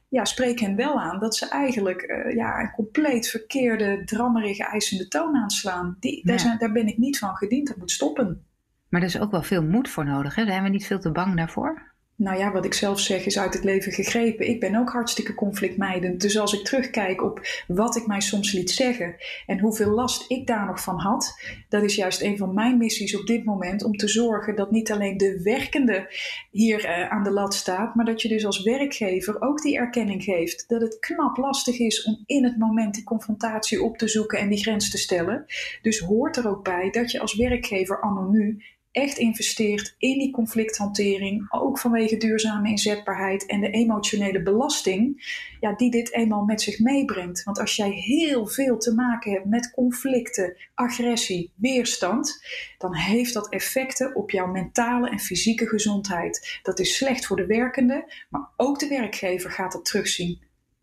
Ja, 0.08 0.24
spreek 0.24 0.60
hen 0.60 0.76
wel 0.76 1.00
aan 1.00 1.18
dat 1.18 1.36
ze 1.36 1.48
eigenlijk 1.48 2.02
uh, 2.02 2.34
ja, 2.34 2.60
een 2.60 2.70
compleet 2.70 3.28
verkeerde, 3.28 4.02
drammerige, 4.04 4.64
eisende 4.64 5.08
toon 5.08 5.36
aanslaan. 5.36 5.96
Die, 6.00 6.26
daar, 6.26 6.40
zijn, 6.40 6.58
daar 6.58 6.72
ben 6.72 6.86
ik 6.86 6.98
niet 6.98 7.18
van 7.18 7.36
gediend, 7.36 7.68
dat 7.68 7.76
moet 7.76 7.90
stoppen. 7.90 8.44
Maar 8.88 9.00
er 9.00 9.06
is 9.06 9.18
ook 9.18 9.30
wel 9.30 9.42
veel 9.42 9.62
moed 9.62 9.88
voor 9.88 10.04
nodig. 10.04 10.34
Hè? 10.34 10.44
Zijn 10.44 10.62
we 10.62 10.68
niet 10.68 10.86
veel 10.86 11.00
te 11.00 11.10
bang 11.10 11.36
daarvoor? 11.36 11.91
Nou 12.22 12.38
ja, 12.38 12.52
wat 12.52 12.64
ik 12.64 12.74
zelf 12.74 13.00
zeg 13.00 13.26
is 13.26 13.38
uit 13.38 13.54
het 13.54 13.64
leven 13.64 13.92
gegrepen. 13.92 14.48
Ik 14.48 14.60
ben 14.60 14.76
ook 14.76 14.90
hartstikke 14.90 15.34
conflictmijdend. 15.34 16.20
Dus 16.20 16.38
als 16.38 16.52
ik 16.52 16.64
terugkijk 16.64 17.22
op 17.22 17.40
wat 17.66 17.96
ik 17.96 18.06
mij 18.06 18.20
soms 18.20 18.52
liet 18.52 18.70
zeggen 18.70 19.16
en 19.46 19.60
hoeveel 19.60 19.90
last 19.90 20.30
ik 20.30 20.46
daar 20.46 20.66
nog 20.66 20.80
van 20.82 20.98
had, 20.98 21.40
dat 21.68 21.82
is 21.82 21.94
juist 21.94 22.22
een 22.22 22.36
van 22.36 22.54
mijn 22.54 22.78
missies 22.78 23.20
op 23.20 23.26
dit 23.26 23.44
moment 23.44 23.84
om 23.84 23.96
te 23.96 24.08
zorgen 24.08 24.56
dat 24.56 24.70
niet 24.70 24.92
alleen 24.92 25.16
de 25.16 25.42
werkende 25.42 26.14
hier 26.50 26.84
uh, 26.84 27.10
aan 27.10 27.24
de 27.24 27.30
lat 27.30 27.54
staat, 27.54 27.94
maar 27.94 28.04
dat 28.04 28.22
je 28.22 28.28
dus 28.28 28.46
als 28.46 28.62
werkgever 28.62 29.40
ook 29.40 29.62
die 29.62 29.76
erkenning 29.76 30.22
geeft 30.22 30.68
dat 30.68 30.80
het 30.80 30.98
knap 30.98 31.36
lastig 31.36 31.78
is 31.78 32.04
om 32.04 32.22
in 32.26 32.44
het 32.44 32.58
moment 32.58 32.94
die 32.94 33.04
confrontatie 33.04 33.82
op 33.82 33.98
te 33.98 34.08
zoeken 34.08 34.38
en 34.38 34.48
die 34.48 34.62
grens 34.62 34.90
te 34.90 34.98
stellen. 34.98 35.44
Dus 35.82 35.98
hoort 35.98 36.36
er 36.36 36.48
ook 36.48 36.64
bij 36.64 36.90
dat 36.90 37.10
je 37.10 37.20
als 37.20 37.34
werkgever 37.36 38.00
anno 38.00 38.30
nu 38.30 38.62
echt 38.92 39.18
investeert 39.18 39.94
in 39.98 40.18
die 40.18 40.30
conflicthantering, 40.30 41.46
ook 41.52 41.78
vanwege 41.78 42.16
duurzame 42.16 42.68
inzetbaarheid 42.68 43.46
en 43.46 43.60
de 43.60 43.70
emotionele 43.70 44.42
belasting, 44.42 45.24
ja, 45.60 45.74
die 45.74 45.90
dit 45.90 46.12
eenmaal 46.12 46.44
met 46.44 46.62
zich 46.62 46.78
meebrengt. 46.78 47.42
Want 47.42 47.58
als 47.58 47.76
jij 47.76 47.90
heel 47.90 48.46
veel 48.46 48.78
te 48.78 48.94
maken 48.94 49.32
hebt 49.32 49.46
met 49.46 49.70
conflicten, 49.70 50.56
agressie, 50.74 51.52
weerstand, 51.54 52.44
dan 52.78 52.94
heeft 52.96 53.34
dat 53.34 53.48
effecten 53.48 54.14
op 54.14 54.30
jouw 54.30 54.46
mentale 54.46 55.10
en 55.10 55.20
fysieke 55.20 55.66
gezondheid. 55.66 56.60
Dat 56.62 56.78
is 56.78 56.96
slecht 56.96 57.26
voor 57.26 57.36
de 57.36 57.46
werkende, 57.46 58.12
maar 58.30 58.48
ook 58.56 58.78
de 58.78 58.88
werkgever 58.88 59.50
gaat 59.50 59.72
dat 59.72 59.84
terugzien. 59.84 60.40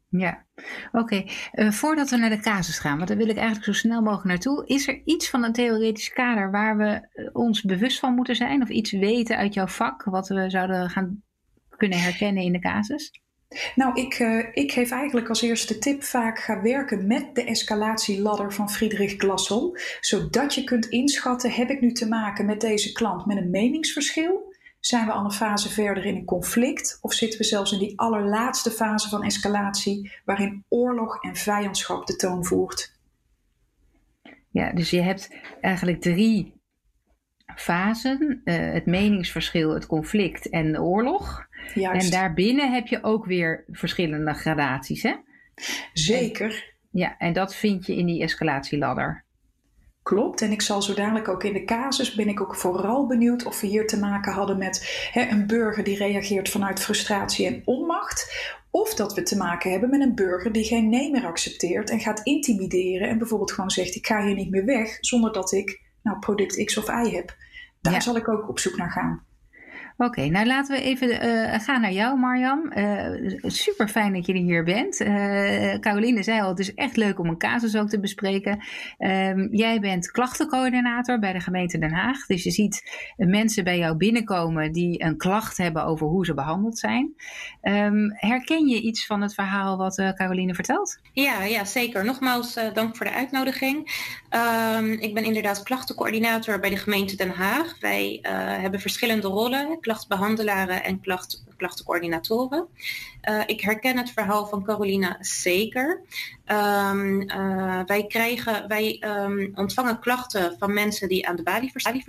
Ja, 0.09 0.45
oké. 0.91 1.23
Eh, 1.51 1.71
voordat 1.71 2.09
we 2.09 2.17
naar 2.17 2.29
de 2.29 2.39
casus 2.39 2.79
gaan, 2.79 2.95
want 2.95 3.07
daar 3.07 3.17
wil 3.17 3.29
ik 3.29 3.35
eigenlijk 3.35 3.65
zo 3.65 3.73
snel 3.73 4.01
mogelijk 4.01 4.27
naartoe. 4.27 4.67
Is 4.67 4.87
er 4.87 5.01
iets 5.05 5.29
van 5.29 5.43
een 5.43 5.53
theoretisch 5.53 6.13
kader 6.13 6.51
waar 6.51 6.77
we 6.77 7.07
eh, 7.13 7.29
ons 7.33 7.61
bewust 7.61 7.99
van 7.99 8.13
moeten 8.15 8.35
zijn? 8.35 8.61
Of 8.61 8.69
iets 8.69 8.91
weten 8.91 9.37
uit 9.37 9.53
jouw 9.53 9.67
vak 9.67 10.03
wat 10.03 10.27
we 10.27 10.49
zouden 10.49 10.89
gaan 10.89 11.23
kunnen 11.77 11.99
herkennen 11.99 12.43
in 12.43 12.51
de 12.51 12.59
casus? 12.59 13.11
Nou, 13.75 14.01
ik, 14.01 14.19
uh, 14.19 14.45
ik 14.53 14.71
geef 14.71 14.91
eigenlijk 14.91 15.29
als 15.29 15.41
eerste 15.41 15.77
tip 15.77 16.03
vaak 16.03 16.39
ga 16.39 16.61
werken 16.61 17.07
met 17.07 17.35
de 17.35 17.43
escalatieladder 17.43 18.53
van 18.53 18.69
Friedrich 18.69 19.15
Glassel. 19.17 19.77
Zodat 20.01 20.53
je 20.53 20.63
kunt 20.63 20.85
inschatten, 20.85 21.51
heb 21.51 21.69
ik 21.69 21.81
nu 21.81 21.91
te 21.91 22.07
maken 22.07 22.45
met 22.45 22.61
deze 22.61 22.91
klant 22.91 23.25
met 23.25 23.37
een 23.37 23.49
meningsverschil? 23.49 24.48
Zijn 24.79 25.05
we 25.05 25.11
al 25.11 25.23
een 25.23 25.31
fase 25.31 25.69
verder 25.69 26.05
in 26.05 26.15
een 26.15 26.25
conflict 26.25 26.97
of 27.01 27.13
zitten 27.13 27.39
we 27.39 27.45
zelfs 27.45 27.71
in 27.71 27.79
die 27.79 27.99
allerlaatste 27.99 28.71
fase 28.71 29.09
van 29.09 29.23
escalatie 29.23 30.11
waarin 30.25 30.63
oorlog 30.67 31.23
en 31.23 31.35
vijandschap 31.35 32.07
de 32.07 32.15
toon 32.15 32.45
voert? 32.45 32.97
Ja, 34.51 34.71
dus 34.71 34.89
je 34.89 35.01
hebt 35.01 35.35
eigenlijk 35.61 36.01
drie 36.01 36.53
fasen: 37.55 38.41
uh, 38.43 38.73
het 38.73 38.85
meningsverschil, 38.85 39.73
het 39.73 39.85
conflict 39.85 40.49
en 40.49 40.71
de 40.71 40.81
oorlog. 40.81 41.47
Juist. 41.73 42.05
En 42.05 42.11
daarbinnen 42.11 42.73
heb 42.73 42.87
je 42.87 43.03
ook 43.03 43.25
weer 43.25 43.63
verschillende 43.67 44.33
gradaties, 44.33 45.03
hè? 45.03 45.15
Zeker. 45.93 46.73
ja, 46.91 47.17
en 47.17 47.33
dat 47.33 47.55
vind 47.55 47.85
je 47.85 47.95
in 47.95 48.05
die 48.05 48.21
escalatieladder. 48.23 49.25
Klopt. 50.03 50.41
En 50.41 50.51
ik 50.51 50.61
zal 50.61 50.81
zo 50.81 50.93
dadelijk 50.93 51.27
ook 51.27 51.43
in 51.43 51.53
de 51.53 51.65
casus, 51.65 52.15
ben 52.15 52.27
ik 52.27 52.41
ook 52.41 52.55
vooral 52.55 53.07
benieuwd 53.07 53.45
of 53.45 53.61
we 53.61 53.67
hier 53.67 53.87
te 53.87 53.99
maken 53.99 54.33
hadden 54.33 54.57
met 54.57 55.09
hè, 55.11 55.29
een 55.29 55.47
burger 55.47 55.83
die 55.83 55.97
reageert 55.97 56.49
vanuit 56.49 56.79
frustratie 56.79 57.45
en 57.45 57.61
onmacht. 57.65 58.33
Of 58.71 58.93
dat 58.93 59.13
we 59.13 59.23
te 59.23 59.37
maken 59.37 59.71
hebben 59.71 59.89
met 59.89 60.01
een 60.01 60.15
burger 60.15 60.51
die 60.51 60.63
geen 60.63 60.89
nee 60.89 61.11
meer 61.11 61.25
accepteert 61.25 61.89
en 61.89 61.99
gaat 61.99 62.19
intimideren 62.23 63.09
en 63.09 63.17
bijvoorbeeld 63.17 63.51
gewoon 63.51 63.71
zegt: 63.71 63.95
Ik 63.95 64.07
ga 64.07 64.25
hier 64.25 64.35
niet 64.35 64.49
meer 64.49 64.65
weg 64.65 64.97
zonder 65.01 65.31
dat 65.31 65.51
ik 65.51 65.81
nou, 66.01 66.19
product 66.19 66.63
X 66.65 66.77
of 66.77 66.87
Y 66.87 67.09
heb. 67.09 67.35
Daar 67.81 68.01
zal 68.01 68.15
ik 68.15 68.27
ook 68.27 68.49
op 68.49 68.59
zoek 68.59 68.77
naar 68.77 68.91
gaan. 68.91 69.27
Oké, 70.01 70.25
nou 70.25 70.45
laten 70.45 70.75
we 70.75 70.81
even 70.81 71.09
uh, 71.09 71.59
gaan 71.59 71.81
naar 71.81 71.91
jou, 71.91 72.19
Marjam. 72.19 72.71
Uh, 72.75 73.37
super 73.41 73.87
fijn 73.87 74.13
dat 74.13 74.25
je 74.25 74.33
er 74.33 74.39
hier 74.39 74.63
bent. 74.63 74.99
Uh, 74.99 75.79
Caroline 75.79 76.23
zei 76.23 76.41
al, 76.41 76.49
het 76.49 76.59
is 76.59 76.73
echt 76.73 76.97
leuk 76.97 77.19
om 77.19 77.29
een 77.29 77.37
casus 77.37 77.75
ook 77.75 77.89
te 77.89 77.99
bespreken. 77.99 78.59
Ehm, 78.97 79.47
jij 79.51 79.79
bent 79.79 80.11
klachtencoördinator 80.11 81.19
bij 81.19 81.33
de 81.33 81.39
gemeente 81.39 81.77
Den 81.77 81.91
Haag. 81.91 82.25
Dus 82.25 82.43
je 82.43 82.51
ziet 82.51 82.83
mensen 83.17 83.63
bij 83.63 83.77
jou 83.77 83.97
binnenkomen 83.97 84.71
die 84.71 85.03
een 85.03 85.17
klacht 85.17 85.57
hebben 85.57 85.83
over 85.83 86.07
hoe 86.07 86.25
ze 86.25 86.33
behandeld 86.33 86.77
zijn. 86.77 87.13
Um, 87.61 88.13
herken 88.15 88.67
je 88.67 88.81
iets 88.81 89.05
van 89.05 89.21
het 89.21 89.33
verhaal 89.33 89.77
wat 89.77 89.95
Caroline 89.95 90.53
vertelt? 90.53 90.99
Ja, 91.13 91.43
ja, 91.43 91.65
zeker. 91.65 92.05
Nogmaals, 92.05 92.53
dank 92.73 92.95
voor 92.95 93.05
de 93.05 93.13
uitnodiging. 93.13 93.77
Um, 94.77 94.91
ik 94.91 95.13
ben 95.13 95.23
inderdaad 95.23 95.63
klachtencoördinator 95.63 96.59
bij 96.59 96.69
de 96.69 96.77
gemeente 96.77 97.15
Den 97.15 97.31
Haag. 97.31 97.75
Wij 97.79 98.19
hebben 98.61 98.79
verschillende 98.79 99.27
rollen 99.27 99.77
klachtbehandelaren 99.89 100.83
en 100.83 101.01
klacht, 101.01 101.43
klachtencoördinatoren. 101.57 102.67
Uh, 103.29 103.41
ik 103.45 103.61
herken 103.61 103.97
het 103.97 104.11
verhaal 104.11 104.47
van 104.47 104.63
Carolina 104.63 105.17
zeker. 105.19 106.01
Um, 106.45 107.21
uh, 107.21 107.81
wij, 107.85 108.05
krijgen, 108.07 108.67
wij 108.67 109.03
um, 109.05 109.51
ontvangen 109.55 109.99
klachten 109.99 110.55
van 110.59 110.73
mensen 110.73 111.07
die 111.07 111.27
aan 111.27 111.35
de 111.35 111.43
balie 111.43 111.71
verstaan. 111.71 112.01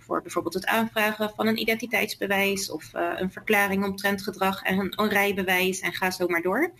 Voor 0.00 0.22
bijvoorbeeld 0.22 0.54
het 0.54 0.66
aanvragen 0.66 1.32
van 1.36 1.46
een 1.46 1.60
identiteitsbewijs 1.60 2.70
of 2.70 2.94
uh, 2.94 3.12
een 3.16 3.32
verklaring 3.32 3.84
omtrent 3.84 4.22
gedrag 4.22 4.62
en 4.62 4.92
een, 4.96 5.08
rijbewijs 5.08 5.80
en 5.80 5.92
ga 5.92 6.10
zo 6.10 6.26
maar 6.26 6.42
door. 6.42 6.72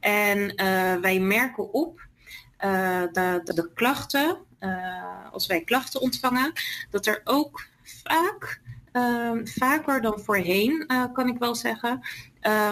En 0.00 0.54
wij 1.00 1.20
merken 1.20 1.72
op 1.72 2.00
de, 2.58 3.40
de, 3.44 3.70
klachten, 3.74 4.38
als 5.32 5.46
wij 5.46 5.60
klachten 5.60 6.00
ontvangen, 6.00 6.52
dat 6.90 7.06
er 7.06 7.20
ook 7.24 7.66
vaak 7.82 8.60
Ehm, 8.98 9.46
vaker 9.46 10.00
dan 10.00 10.20
voorheen, 10.20 10.84
uh, 10.88 11.04
kan 11.12 11.28
ik 11.28 11.38
wel 11.38 11.54
zeggen, 11.54 12.00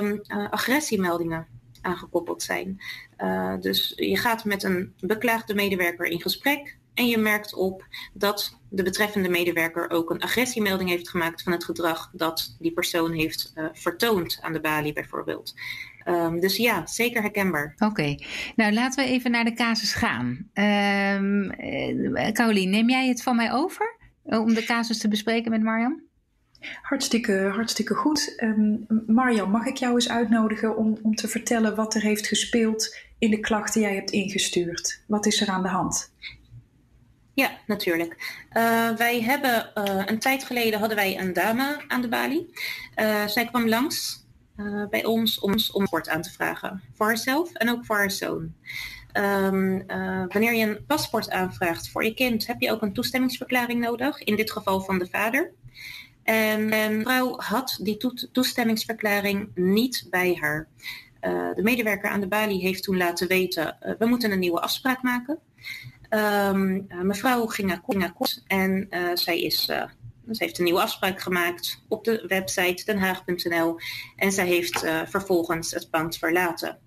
um, 0.01 0.23
uh, 0.27 0.51
agressiemeldingen 0.51 1.47
aangekoppeld 1.81 2.43
zijn. 2.43 2.81
Uh, 3.19 3.55
dus 3.61 3.93
je 3.97 4.17
gaat 4.17 4.45
met 4.45 4.63
een 4.63 4.95
beklaagde 5.01 5.55
medewerker 5.55 6.07
in 6.07 6.21
gesprek 6.21 6.77
en 6.95 7.07
je 7.07 7.19
merkt 7.19 7.55
op 7.55 7.87
dat 8.13 8.59
de 8.69 8.83
betreffende 8.83 9.29
medewerker 9.29 9.91
ook 9.91 10.11
een 10.11 10.21
agressiemelding 10.21 10.89
heeft 10.91 11.09
gemaakt 11.09 11.43
van 11.43 11.53
het 11.53 11.65
gedrag 11.65 12.11
dat 12.13 12.57
die 12.59 12.73
persoon 12.73 13.13
heeft 13.13 13.53
vertoond 13.73 14.39
aan 14.41 14.53
de 14.53 14.61
balie 14.61 14.93
bijvoorbeeld. 14.93 15.55
Um, 16.09 16.41
dus 16.41 16.57
ja, 16.57 16.87
zeker 16.87 17.23
herkenbaar. 17.23 17.75
Oké, 17.79 18.17
nou 18.57 18.73
laten 18.73 19.05
we 19.05 19.11
even 19.11 19.31
naar 19.31 19.45
de 19.45 19.55
casus 19.55 19.95
gaan. 19.95 20.27
Um, 20.55 21.55
Caroline, 22.33 22.71
neem 22.71 22.91
jij 22.91 23.09
het 23.09 23.23
van 23.23 23.37
mij 23.37 23.53
over 23.53 23.97
om 24.23 24.55
de 24.55 24.65
casus 24.65 24.99
te 24.99 25.09
bespreken 25.09 25.51
met 25.51 25.63
Marjam? 25.63 26.07
Hartstikke, 26.83 27.51
hartstikke 27.55 27.95
goed. 27.95 28.35
Um, 28.43 28.87
mag 29.51 29.67
ik 29.67 29.77
jou 29.77 29.95
eens 29.95 30.09
uitnodigen 30.09 30.77
om, 30.77 30.99
om 31.03 31.15
te 31.15 31.29
vertellen 31.29 31.75
wat 31.75 31.95
er 31.95 32.03
heeft 32.03 32.27
gespeeld 32.27 32.97
in 33.19 33.31
de 33.31 33.41
klacht 33.41 33.73
die 33.73 33.83
jij 33.83 33.95
hebt 33.95 34.11
ingestuurd? 34.11 35.03
Wat 35.07 35.27
is 35.27 35.41
er 35.41 35.49
aan 35.49 35.63
de 35.63 35.69
hand? 35.69 36.13
Ja, 37.35 37.51
natuurlijk. 37.67 38.45
Uh, 38.53 38.91
wij 38.91 39.23
hebben 39.23 39.71
uh, 39.75 40.03
een 40.07 40.19
tijd 40.19 40.45
geleden 40.45 40.79
hadden 40.79 40.97
wij 40.97 41.19
een 41.19 41.33
dame 41.33 41.85
aan 41.89 42.01
de 42.01 42.09
balie. 42.09 42.51
Uh, 42.97 43.27
zij 43.27 43.47
kwam 43.47 43.69
langs 43.69 44.25
bij 44.91 45.05
ons 45.05 45.41
om 45.41 45.53
om 45.73 45.87
sport 45.87 46.09
aan 46.09 46.23
te 46.23 46.31
vragen. 46.31 46.83
Voor 46.95 47.07
haarzelf 47.07 47.53
en 47.53 47.71
ook 47.71 47.85
voor 47.85 47.97
haar 47.97 48.11
zoon. 48.11 48.55
Um, 49.13 49.87
wanneer 50.29 50.55
je 50.55 50.67
een 50.67 50.85
paspoort 50.87 51.31
aanvraagt 51.31 51.89
voor 51.91 52.05
je 52.05 52.15
kind, 52.15 52.47
heb 52.47 52.61
je 52.61 52.71
ook 52.73 52.83
een 52.83 52.93
toestemmingsverklaring 52.93 53.81
nodig. 53.81 54.19
In 54.23 54.37
dit 54.37 54.51
geval 54.51 54.81
van 54.81 54.99
de 54.99 55.07
vader. 55.11 55.53
En 56.27 56.71
de 56.71 57.01
vrouw 57.03 57.39
had 57.41 57.79
die 57.83 57.97
toestemmingsverklaring 58.33 59.51
niet 59.55 60.07
bij 60.11 60.37
haar. 60.41 60.69
Uh, 61.21 61.55
de 61.55 61.63
medewerker 61.63 62.11
aan 62.11 62.21
de 62.21 62.29
balie 62.29 62.61
heeft 62.61 62.83
toen 62.83 62.97
laten 62.97 63.29
weten, 63.29 63.77
uh, 63.83 63.93
we 63.99 64.07
moeten 64.07 64.31
een 64.31 64.39
nieuwe 64.39 64.61
afspraak 64.61 65.03
maken. 65.03 65.39
Um, 66.11 66.87
uh, 66.89 67.01
mevrouw 67.01 67.47
ging 67.47 67.73
akkoord 67.73 68.43
en 68.47 68.89
zij, 69.15 69.41
is, 69.41 69.65
ze 69.65 69.89
heeft 70.27 70.59
een 70.59 70.65
nieuwe 70.65 70.81
afspraak 70.81 71.21
gemaakt 71.21 71.83
op 71.89 72.05
de 72.05 72.25
website 72.29 72.85
denhaag.nl 72.85 73.79
en 74.17 74.33
zij 74.33 74.47
heeft 74.47 74.79
vervolgens 75.05 75.71
het 75.71 75.91
pand 75.91 76.17
verlaten. 76.17 76.79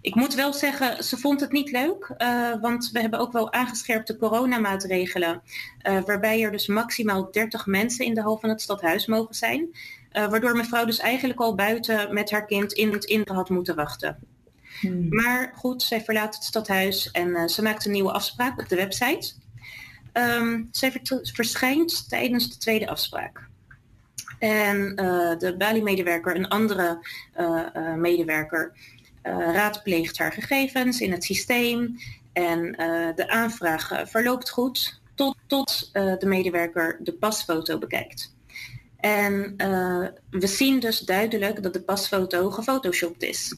Ik 0.00 0.14
moet 0.14 0.34
wel 0.34 0.52
zeggen, 0.52 1.04
ze 1.04 1.16
vond 1.16 1.40
het 1.40 1.52
niet 1.52 1.70
leuk, 1.70 2.14
uh, 2.18 2.60
want 2.60 2.90
we 2.92 3.00
hebben 3.00 3.18
ook 3.18 3.32
wel 3.32 3.52
aangescherpte 3.52 4.16
coronamaatregelen, 4.16 5.42
uh, 5.88 6.02
waarbij 6.04 6.42
er 6.42 6.50
dus 6.50 6.66
maximaal 6.66 7.30
30 7.30 7.66
mensen 7.66 8.04
in 8.04 8.14
de 8.14 8.22
hal 8.22 8.38
van 8.38 8.48
het 8.48 8.60
stadhuis 8.60 9.06
mogen 9.06 9.34
zijn, 9.34 9.60
uh, 9.60 10.28
waardoor 10.28 10.56
mevrouw 10.56 10.84
dus 10.84 10.98
eigenlijk 10.98 11.40
al 11.40 11.54
buiten 11.54 12.14
met 12.14 12.30
haar 12.30 12.46
kind 12.46 12.72
in 12.72 12.92
het 12.92 13.04
in 13.04 13.22
had 13.24 13.48
moeten 13.48 13.74
wachten. 13.74 14.18
Hmm. 14.80 15.06
Maar 15.08 15.52
goed, 15.56 15.82
zij 15.82 16.00
verlaat 16.00 16.34
het 16.34 16.44
stadhuis 16.44 17.10
en 17.10 17.48
ze 17.48 17.62
maakt 17.62 17.84
een 17.84 17.92
nieuwe 17.92 18.12
afspraak 18.12 18.60
op 18.60 18.68
de 18.68 18.76
website. 18.76 19.32
Um, 20.12 20.68
zij 20.70 20.92
verschijnt 21.22 22.08
tijdens 22.08 22.50
de 22.50 22.56
tweede 22.56 22.88
afspraak. 22.88 23.46
En 24.38 24.94
de 25.38 25.54
Bali-medewerker, 25.58 26.36
een 26.36 26.48
andere 26.48 26.98
medewerker, 27.96 28.72
raadpleegt 29.30 30.18
haar 30.18 30.32
gegevens 30.32 31.00
in 31.00 31.12
het 31.12 31.24
systeem 31.24 31.96
en 32.32 32.58
uh, 32.80 33.08
de 33.14 33.28
aanvraag 33.28 34.02
verloopt 34.04 34.50
goed 34.50 35.00
tot, 35.14 35.36
tot 35.46 35.90
de 35.92 36.26
medewerker 36.26 36.98
de 37.02 37.12
pasfoto 37.12 37.78
bekijkt. 37.78 38.36
En 38.96 39.54
we 40.30 40.46
zien 40.46 40.80
dus 40.80 40.98
duidelijk 40.98 41.62
dat 41.62 41.72
de 41.72 41.82
pasfoto 41.82 42.50
gefotoshopt 42.50 43.22
is. 43.22 43.56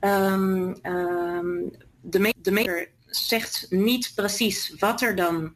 Um, 0.00 0.76
um, 0.82 1.72
de, 2.00 2.34
de 2.36 2.50
medewerker 2.50 2.88
zegt 3.06 3.66
niet 3.70 4.12
precies 4.14 4.74
wat 4.78 5.02
er 5.02 5.14
dan 5.14 5.52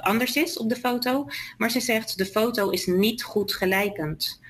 anders 0.00 0.36
is 0.36 0.56
op 0.56 0.68
de 0.68 0.76
foto, 0.76 1.26
maar 1.56 1.70
ze 1.70 1.80
zegt 1.80 2.18
de 2.18 2.26
foto 2.26 2.70
is 2.70 2.86
niet 2.86 3.22
goed 3.22 3.54
gelijkend. 3.54 4.40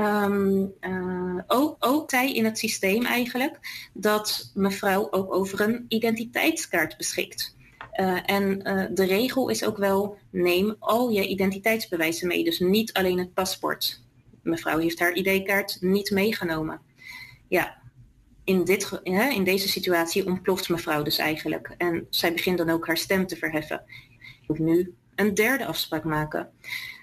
Um, 0.00 0.72
uh, 0.80 1.42
ook, 1.46 1.76
ook 1.78 2.10
zei 2.10 2.34
in 2.34 2.44
het 2.44 2.58
systeem 2.58 3.04
eigenlijk 3.04 3.58
dat 3.92 4.50
mevrouw 4.54 5.10
ook 5.10 5.34
over 5.34 5.60
een 5.60 5.84
identiteitskaart 5.88 6.96
beschikt. 6.96 7.56
Uh, 7.94 8.30
en 8.30 8.68
uh, 8.68 8.84
de 8.94 9.04
regel 9.04 9.48
is 9.48 9.64
ook 9.64 9.76
wel, 9.76 10.18
neem 10.30 10.76
al 10.78 11.10
je 11.10 11.26
identiteitsbewijzen 11.26 12.28
mee. 12.28 12.44
Dus 12.44 12.58
niet 12.58 12.92
alleen 12.92 13.18
het 13.18 13.34
paspoort. 13.34 14.02
Mevrouw 14.42 14.78
heeft 14.78 14.98
haar 14.98 15.12
ID-kaart 15.12 15.76
niet 15.80 16.10
meegenomen. 16.10 16.80
Ja, 17.48 17.80
in, 18.44 18.64
dit, 18.64 19.00
in 19.02 19.44
deze 19.44 19.68
situatie 19.68 20.26
ontploft 20.26 20.68
mevrouw 20.68 21.02
dus 21.02 21.18
eigenlijk. 21.18 21.74
En 21.78 22.06
zij 22.10 22.32
begint 22.32 22.58
dan 22.58 22.70
ook 22.70 22.86
haar 22.86 22.96
stem 22.96 23.26
te 23.26 23.36
verheffen. 23.36 23.82
Ik 24.42 24.48
moet 24.48 24.58
nu 24.58 24.94
een 25.14 25.34
derde 25.34 25.66
afspraak 25.66 26.04
maken. 26.04 26.50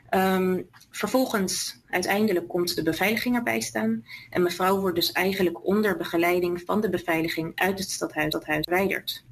Um, 0.09 0.69
vervolgens, 0.91 1.81
uiteindelijk 1.89 2.47
komt 2.47 2.75
de 2.75 2.83
beveiliging 2.83 3.35
erbij 3.35 3.59
staan. 3.59 4.05
En 4.29 4.41
mevrouw 4.41 4.79
wordt 4.79 4.95
dus 4.95 5.11
eigenlijk 5.11 5.65
onder 5.65 5.97
begeleiding 5.97 6.61
van 6.65 6.81
de 6.81 6.89
beveiliging 6.89 7.51
uit 7.55 7.79
het 7.79 7.91
stadhuis, 7.91 8.27
stadhuis 8.27 8.63
verwijderd. 8.63 9.25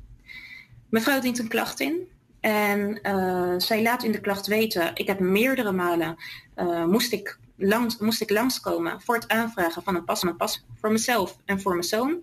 Mevrouw 0.89 1.19
dient 1.19 1.39
een 1.39 1.47
klacht 1.47 1.79
in. 1.79 2.07
En 2.39 2.99
uh, 3.03 3.53
zij 3.57 3.81
laat 3.81 4.03
in 4.03 4.11
de 4.11 4.21
klacht 4.21 4.47
weten, 4.47 4.91
ik 4.95 5.07
heb 5.07 5.19
meerdere 5.19 5.71
malen, 5.71 6.15
uh, 6.55 6.85
moest, 6.85 7.11
ik 7.11 7.39
langs, 7.55 7.97
moest 7.97 8.21
ik 8.21 8.29
langskomen 8.29 9.01
voor 9.01 9.15
het 9.15 9.27
aanvragen 9.27 9.83
van 9.83 9.95
een 9.95 10.05
pas, 10.05 10.23
een 10.23 10.37
pas 10.37 10.65
voor 10.79 10.91
mezelf 10.91 11.37
en 11.45 11.61
voor 11.61 11.71
mijn 11.71 11.83
zoon. 11.83 12.19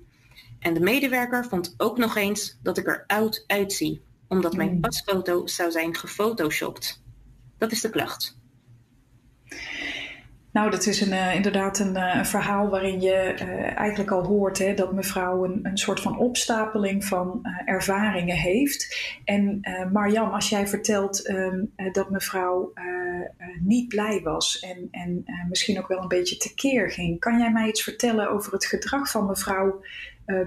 En 0.59 0.75
de 0.75 0.80
medewerker 0.80 1.44
vond 1.44 1.75
ook 1.76 1.99
nog 1.99 2.16
eens 2.16 2.59
dat 2.62 2.78
ik 2.78 2.87
er 2.87 3.04
oud 3.06 3.44
uitzie, 3.47 4.02
omdat 4.28 4.56
mijn 4.56 4.68
hmm. 4.68 4.80
pasfoto 4.80 5.47
zou 5.47 5.71
zijn 5.71 5.97
gefotoshopt. 5.97 7.02
Dat 7.59 7.73
is 7.73 7.80
de 7.80 7.90
klacht. 7.90 8.40
Nou, 10.52 10.71
dat 10.71 10.87
is 10.87 11.00
een, 11.00 11.12
uh, 11.12 11.35
inderdaad 11.35 11.78
een, 11.78 11.97
uh, 11.97 12.14
een, 12.16 12.26
verhaal 12.26 12.68
waarin 12.68 13.00
je 13.00 13.35
uh, 13.42 13.76
eigenlijk 13.78 14.11
al 14.11 14.25
hoort 14.25 14.59
hè, 14.59 14.75
dat 14.75 14.92
mevrouw 14.92 15.44
een, 15.44 15.61
een 15.62 15.78
soort 15.78 16.00
van 16.00 16.18
opstapeling 16.18 17.04
van 17.04 17.40
ervaringen 17.64 18.37
heeft. 18.37 18.97
En 19.25 19.61
Marjam, 19.92 20.30
als 20.30 20.49
jij 20.49 20.68
vertelt 20.68 21.28
um, 21.28 21.73
dat 21.92 22.11
mevrouw 22.11 22.73
niet 23.61 23.88
blij 23.88 24.21
was 24.23 24.61
en, 24.61 24.88
en 24.90 25.25
misschien 25.49 25.78
ook 25.78 25.88
wel 25.88 26.02
een 26.02 26.09
beetje 26.09 26.37
tekeer 26.37 26.90
ging, 26.90 27.21
kan 27.21 27.38
jij 27.38 27.52
mij 27.52 27.68
iets 27.68 27.82
vertellen 27.82 28.30
over 28.30 28.52
het 28.52 28.66
gedrag 28.66 29.11
van 29.11 29.26
mevrouw 29.26 29.80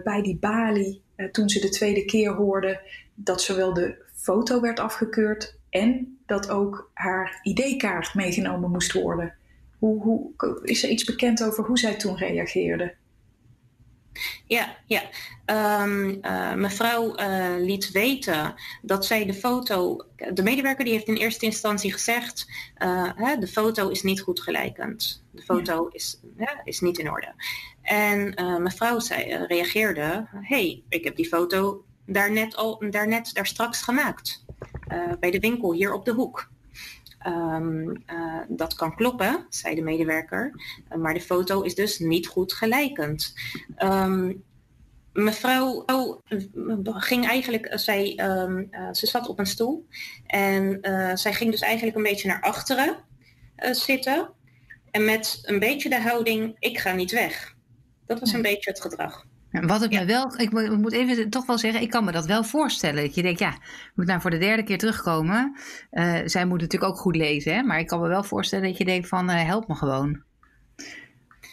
bij 0.03 0.21
die 0.21 0.37
balie 0.37 1.01
toen 1.31 1.49
ze 1.49 1.59
de 1.59 1.69
tweede 1.69 2.05
keer 2.05 2.31
hoorde 2.31 2.81
dat 3.15 3.41
zowel 3.41 3.73
de 3.73 4.03
foto 4.13 4.61
werd 4.61 4.79
afgekeurd 4.79 5.59
en 5.69 6.14
dat 6.25 6.49
ook 6.49 6.91
haar 6.93 7.39
ID-kaart 7.43 8.13
meegenomen 8.13 8.71
moest 8.71 8.91
worden. 8.91 9.33
Hoe, 9.79 10.01
hoe, 10.01 10.59
is 10.63 10.83
er 10.83 10.89
iets 10.89 11.03
bekend 11.03 11.43
over 11.43 11.63
hoe 11.63 11.77
zij 11.77 11.95
toen 11.95 12.17
reageerde? 12.17 12.95
Ja, 14.45 14.77
ja. 14.85 15.01
Um, 15.81 16.17
uh, 16.21 16.53
mevrouw 16.53 17.19
uh, 17.19 17.55
liet 17.57 17.91
weten 17.91 18.53
dat 18.81 19.05
zij 19.05 19.25
de 19.25 19.33
foto. 19.33 20.05
De 20.33 20.43
medewerker 20.43 20.83
die 20.83 20.93
heeft 20.93 21.07
in 21.07 21.15
eerste 21.15 21.45
instantie 21.45 21.91
gezegd: 21.91 22.49
uh, 22.77 23.11
hè, 23.15 23.37
de 23.37 23.47
foto 23.47 23.89
is 23.89 24.01
niet 24.01 24.21
goed 24.21 24.41
gelijkend. 24.41 25.23
De 25.31 25.41
foto 25.41 25.87
is, 25.87 26.19
ja, 26.37 26.61
is 26.63 26.79
niet 26.79 26.97
in 26.97 27.11
orde. 27.11 27.33
En 27.81 28.33
mevrouw 28.61 28.99
zei, 28.99 29.45
reageerde: 29.47 30.27
hey, 30.31 30.83
ik 30.89 31.03
heb 31.03 31.15
die 31.15 31.27
foto 31.27 31.85
daar 32.05 32.31
net, 32.31 32.55
al, 32.55 32.83
daar 32.89 33.07
net 33.07 33.33
daar 33.33 33.47
straks 33.47 33.81
gemaakt. 33.81 34.45
Bij 35.19 35.31
de 35.31 35.39
winkel 35.39 35.73
hier 35.73 35.93
op 35.93 36.05
de 36.05 36.11
hoek. 36.11 36.53
Um, 37.27 38.03
uh, 38.07 38.41
dat 38.47 38.75
kan 38.75 38.95
kloppen, 38.95 39.45
zei 39.49 39.75
de 39.75 39.81
medewerker, 39.81 40.51
uh, 40.91 40.97
maar 40.97 41.13
de 41.13 41.21
foto 41.21 41.61
is 41.61 41.75
dus 41.75 41.99
niet 41.99 42.27
goed 42.27 42.53
gelijkend. 42.53 43.33
Um, 43.77 44.43
mevrouw 45.13 45.83
oh, 45.85 46.21
ging 46.83 47.27
eigenlijk, 47.27 47.79
zij, 47.79 48.19
um, 48.19 48.67
uh, 48.71 48.89
ze 48.91 49.07
zat 49.07 49.27
op 49.27 49.39
een 49.39 49.45
stoel 49.45 49.87
en 50.25 50.79
zij 51.13 51.33
ging 51.33 51.51
dus 51.51 51.61
eigenlijk 51.61 51.97
een 51.97 52.03
beetje 52.03 52.27
naar 52.27 52.41
achteren 52.41 52.95
zitten 53.71 54.29
en 54.91 55.05
met 55.05 55.39
een 55.41 55.59
beetje 55.59 55.89
de 55.89 56.01
houding, 56.01 56.55
ik 56.59 56.77
ga 56.77 56.93
niet 56.93 57.11
weg. 57.11 57.55
Dat 58.05 58.19
was 58.19 58.33
een 58.33 58.41
beetje 58.41 58.69
het 58.69 58.81
gedrag. 58.81 59.25
Wat 59.61 59.83
ik 59.83 59.91
me 59.91 60.05
wel, 60.05 60.33
ik 60.37 60.51
moet 60.51 60.93
even 60.93 61.29
toch 61.29 61.45
wel 61.45 61.57
zeggen, 61.57 61.81
ik 61.81 61.89
kan 61.89 62.03
me 62.03 62.11
dat 62.11 62.25
wel 62.25 62.43
voorstellen. 62.43 63.03
Dat 63.03 63.15
je 63.15 63.21
denkt, 63.21 63.39
ja, 63.39 63.49
ik 63.49 63.91
moet 63.95 64.05
nou 64.05 64.21
voor 64.21 64.29
de 64.29 64.37
derde 64.37 64.63
keer 64.63 64.77
terugkomen. 64.77 65.55
Uh, 65.91 66.19
zij 66.25 66.45
moet 66.45 66.61
natuurlijk 66.61 66.91
ook 66.91 66.99
goed 66.99 67.15
lezen, 67.15 67.55
hè? 67.55 67.63
maar 67.63 67.79
ik 67.79 67.87
kan 67.87 68.01
me 68.01 68.07
wel 68.07 68.23
voorstellen 68.23 68.65
dat 68.67 68.77
je 68.77 68.85
denkt 68.85 69.07
van, 69.07 69.29
uh, 69.29 69.43
help 69.43 69.67
me 69.67 69.75
gewoon. 69.75 70.21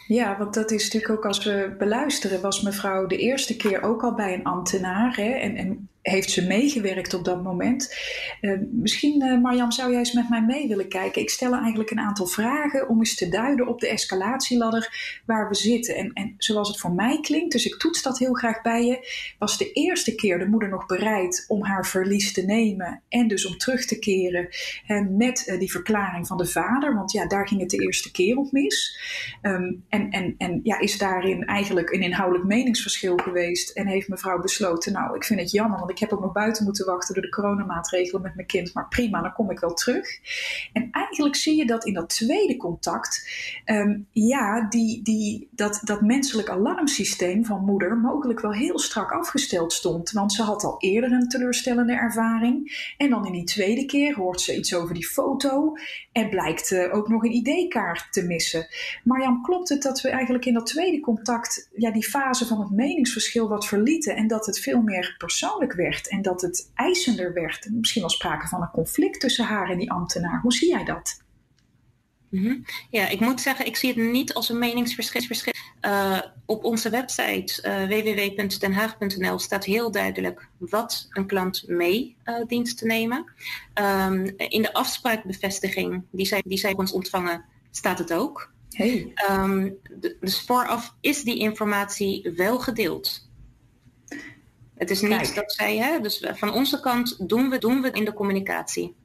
Ja, 0.07 0.37
want 0.37 0.53
dat 0.53 0.71
is 0.71 0.83
natuurlijk 0.83 1.13
ook 1.13 1.25
als 1.25 1.43
we 1.43 1.75
beluisteren, 1.77 2.41
was 2.41 2.61
mevrouw 2.61 3.07
de 3.07 3.17
eerste 3.17 3.55
keer 3.55 3.81
ook 3.81 4.03
al 4.03 4.13
bij 4.13 4.33
een 4.33 4.43
ambtenaar. 4.43 5.15
Hè, 5.15 5.29
en, 5.31 5.55
en 5.55 5.89
heeft 6.03 6.31
ze 6.31 6.45
meegewerkt 6.45 7.13
op 7.13 7.25
dat 7.25 7.43
moment. 7.43 7.95
Uh, 8.41 8.59
misschien, 8.71 9.43
uh, 9.43 9.69
zou 9.69 9.89
jij 9.89 9.99
eens 9.99 10.13
met 10.13 10.29
mij 10.29 10.41
mee 10.41 10.67
willen 10.67 10.87
kijken? 10.87 11.21
Ik 11.21 11.29
stel 11.29 11.53
eigenlijk 11.53 11.91
een 11.91 11.99
aantal 11.99 12.25
vragen 12.25 12.89
om 12.89 12.99
eens 12.99 13.15
te 13.15 13.29
duiden 13.29 13.67
op 13.67 13.79
de 13.79 13.87
escalatieladder 13.87 15.21
waar 15.25 15.49
we 15.49 15.55
zitten. 15.55 15.95
En, 15.95 16.13
en 16.13 16.35
zoals 16.37 16.67
het 16.67 16.79
voor 16.79 16.91
mij 16.91 17.19
klinkt, 17.21 17.51
dus 17.51 17.65
ik 17.65 17.75
toets 17.75 18.01
dat 18.01 18.19
heel 18.19 18.33
graag 18.33 18.61
bij 18.61 18.85
je, 18.85 19.07
was 19.39 19.57
de 19.57 19.71
eerste 19.71 20.15
keer 20.15 20.39
de 20.39 20.47
moeder 20.47 20.69
nog 20.69 20.85
bereid 20.85 21.45
om 21.47 21.63
haar 21.63 21.85
verlies 21.85 22.33
te 22.33 22.45
nemen 22.45 23.01
en 23.09 23.27
dus 23.27 23.45
om 23.45 23.57
terug 23.57 23.85
te 23.85 23.99
keren 23.99 24.47
met 25.17 25.55
die 25.59 25.71
verklaring 25.71 26.27
van 26.27 26.37
de 26.37 26.45
vader, 26.45 26.95
want 26.95 27.11
ja, 27.11 27.27
daar 27.27 27.47
ging 27.47 27.59
het 27.59 27.69
de 27.69 27.83
eerste 27.83 28.11
keer 28.11 28.37
op 28.37 28.51
mis. 28.51 28.99
Um, 29.41 29.83
en 29.89 30.09
en, 30.09 30.35
en 30.37 30.59
ja, 30.63 30.79
is 30.79 30.97
daarin 30.97 31.45
eigenlijk 31.45 31.91
een 31.91 32.01
inhoudelijk 32.01 32.47
meningsverschil 32.47 33.17
geweest 33.17 33.69
en 33.69 33.87
heeft 33.87 34.07
mevrouw 34.07 34.41
besloten, 34.41 34.93
nou, 34.93 35.15
ik 35.15 35.23
vind 35.23 35.39
het 35.39 35.51
jammer, 35.51 35.79
ik 35.93 35.99
heb 35.99 36.13
ook 36.13 36.21
nog 36.21 36.31
buiten 36.31 36.63
moeten 36.63 36.85
wachten 36.85 37.13
door 37.13 37.23
de 37.23 37.29
coronamaatregelen 37.29 38.21
met 38.21 38.35
mijn 38.35 38.47
kind. 38.47 38.73
Maar 38.73 38.87
prima, 38.87 39.21
dan 39.21 39.33
kom 39.33 39.51
ik 39.51 39.59
wel 39.59 39.73
terug. 39.73 40.07
En 40.73 40.87
eigenlijk 40.91 41.35
zie 41.35 41.57
je 41.57 41.65
dat 41.65 41.85
in 41.85 41.93
dat 41.93 42.09
tweede 42.09 42.57
contact, 42.57 43.29
um, 43.65 44.07
ja, 44.11 44.67
die, 44.69 45.01
die, 45.03 45.47
dat, 45.51 45.81
dat 45.83 46.01
menselijk 46.01 46.49
alarmsysteem 46.49 47.45
van 47.45 47.65
moeder 47.65 47.97
mogelijk 47.97 48.39
wel 48.39 48.53
heel 48.53 48.79
strak 48.79 49.11
afgesteld 49.11 49.73
stond. 49.73 50.11
Want 50.11 50.33
ze 50.33 50.43
had 50.43 50.63
al 50.63 50.75
eerder 50.79 51.11
een 51.11 51.27
teleurstellende 51.27 51.93
ervaring. 51.93 52.91
En 52.97 53.09
dan 53.09 53.25
in 53.25 53.31
die 53.31 53.43
tweede 53.43 53.85
keer 53.85 54.15
hoort 54.15 54.41
ze 54.41 54.57
iets 54.57 54.75
over 54.75 54.93
die 54.93 55.07
foto. 55.07 55.73
En 56.11 56.29
blijkt 56.29 56.71
uh, 56.71 56.95
ook 56.95 57.07
nog 57.09 57.23
een 57.23 57.45
ID-kaart 57.45 58.07
te 58.11 58.23
missen. 58.25 58.67
Maar 59.03 59.21
Jan, 59.21 59.41
klopt 59.41 59.69
het 59.69 59.81
dat 59.81 60.01
we 60.01 60.09
eigenlijk 60.09 60.45
in 60.45 60.53
dat 60.53 60.65
tweede 60.65 60.99
contact 60.99 61.69
ja, 61.75 61.91
die 61.91 62.09
fase 62.09 62.45
van 62.45 62.59
het 62.59 62.69
meningsverschil 62.69 63.47
wat 63.47 63.67
verlieten 63.67 64.15
en 64.15 64.27
dat 64.27 64.45
het 64.45 64.59
veel 64.59 64.81
meer 64.81 65.15
persoonlijk 65.17 65.73
werd? 65.73 65.82
Werd 65.83 66.09
en 66.09 66.21
dat 66.21 66.41
het 66.41 66.71
eisender 66.73 67.33
werd. 67.33 67.69
Misschien 67.71 68.01
wel 68.01 68.09
sprake 68.09 68.47
van 68.47 68.61
een 68.61 68.71
conflict 68.71 69.19
tussen 69.19 69.45
haar 69.45 69.69
en 69.69 69.77
die 69.77 69.91
ambtenaar. 69.91 70.41
Hoe 70.41 70.53
zie 70.53 70.69
jij 70.69 70.83
dat? 70.83 71.21
Mm-hmm. 72.29 72.63
Ja, 72.89 73.07
ik 73.07 73.19
moet 73.19 73.41
zeggen, 73.41 73.65
ik 73.65 73.75
zie 73.75 73.89
het 73.89 74.11
niet 74.11 74.33
als 74.33 74.49
een 74.49 74.59
meningsverschil. 74.59 75.53
Uh, 75.81 76.19
op 76.45 76.63
onze 76.63 76.89
website 76.89 77.63
uh, 77.67 77.87
www.denhaag.nl 77.87 79.39
staat 79.39 79.65
heel 79.65 79.91
duidelijk 79.91 80.47
wat 80.57 81.07
een 81.09 81.25
klant 81.25 81.63
mee 81.67 82.15
uh, 82.25 82.35
dient 82.47 82.77
te 82.77 82.85
nemen. 82.85 83.25
Um, 83.73 84.33
in 84.37 84.61
de 84.61 84.73
afspraakbevestiging 84.73 86.03
die 86.11 86.25
zij, 86.25 86.43
die 86.45 86.57
zij 86.57 86.75
ons 86.75 86.91
ontvangen, 86.91 87.45
staat 87.71 87.99
het 87.99 88.13
ook. 88.13 88.51
Hey. 88.69 89.13
Um, 89.29 89.77
dus 90.19 90.41
vooraf 90.41 90.95
is 91.01 91.23
die 91.23 91.37
informatie 91.37 92.31
wel 92.35 92.59
gedeeld. 92.59 93.29
Het 94.83 94.91
is 94.91 95.01
niet 95.01 95.35
dat 95.35 95.53
zij, 95.53 95.77
hè, 95.77 95.99
dus 95.99 96.23
van 96.33 96.53
onze 96.53 96.79
kant 96.79 97.29
doen 97.29 97.49
we, 97.49 97.57
doen 97.57 97.81
we 97.81 97.91
in 97.91 98.05
de 98.05 98.13
communicatie. 98.13 98.95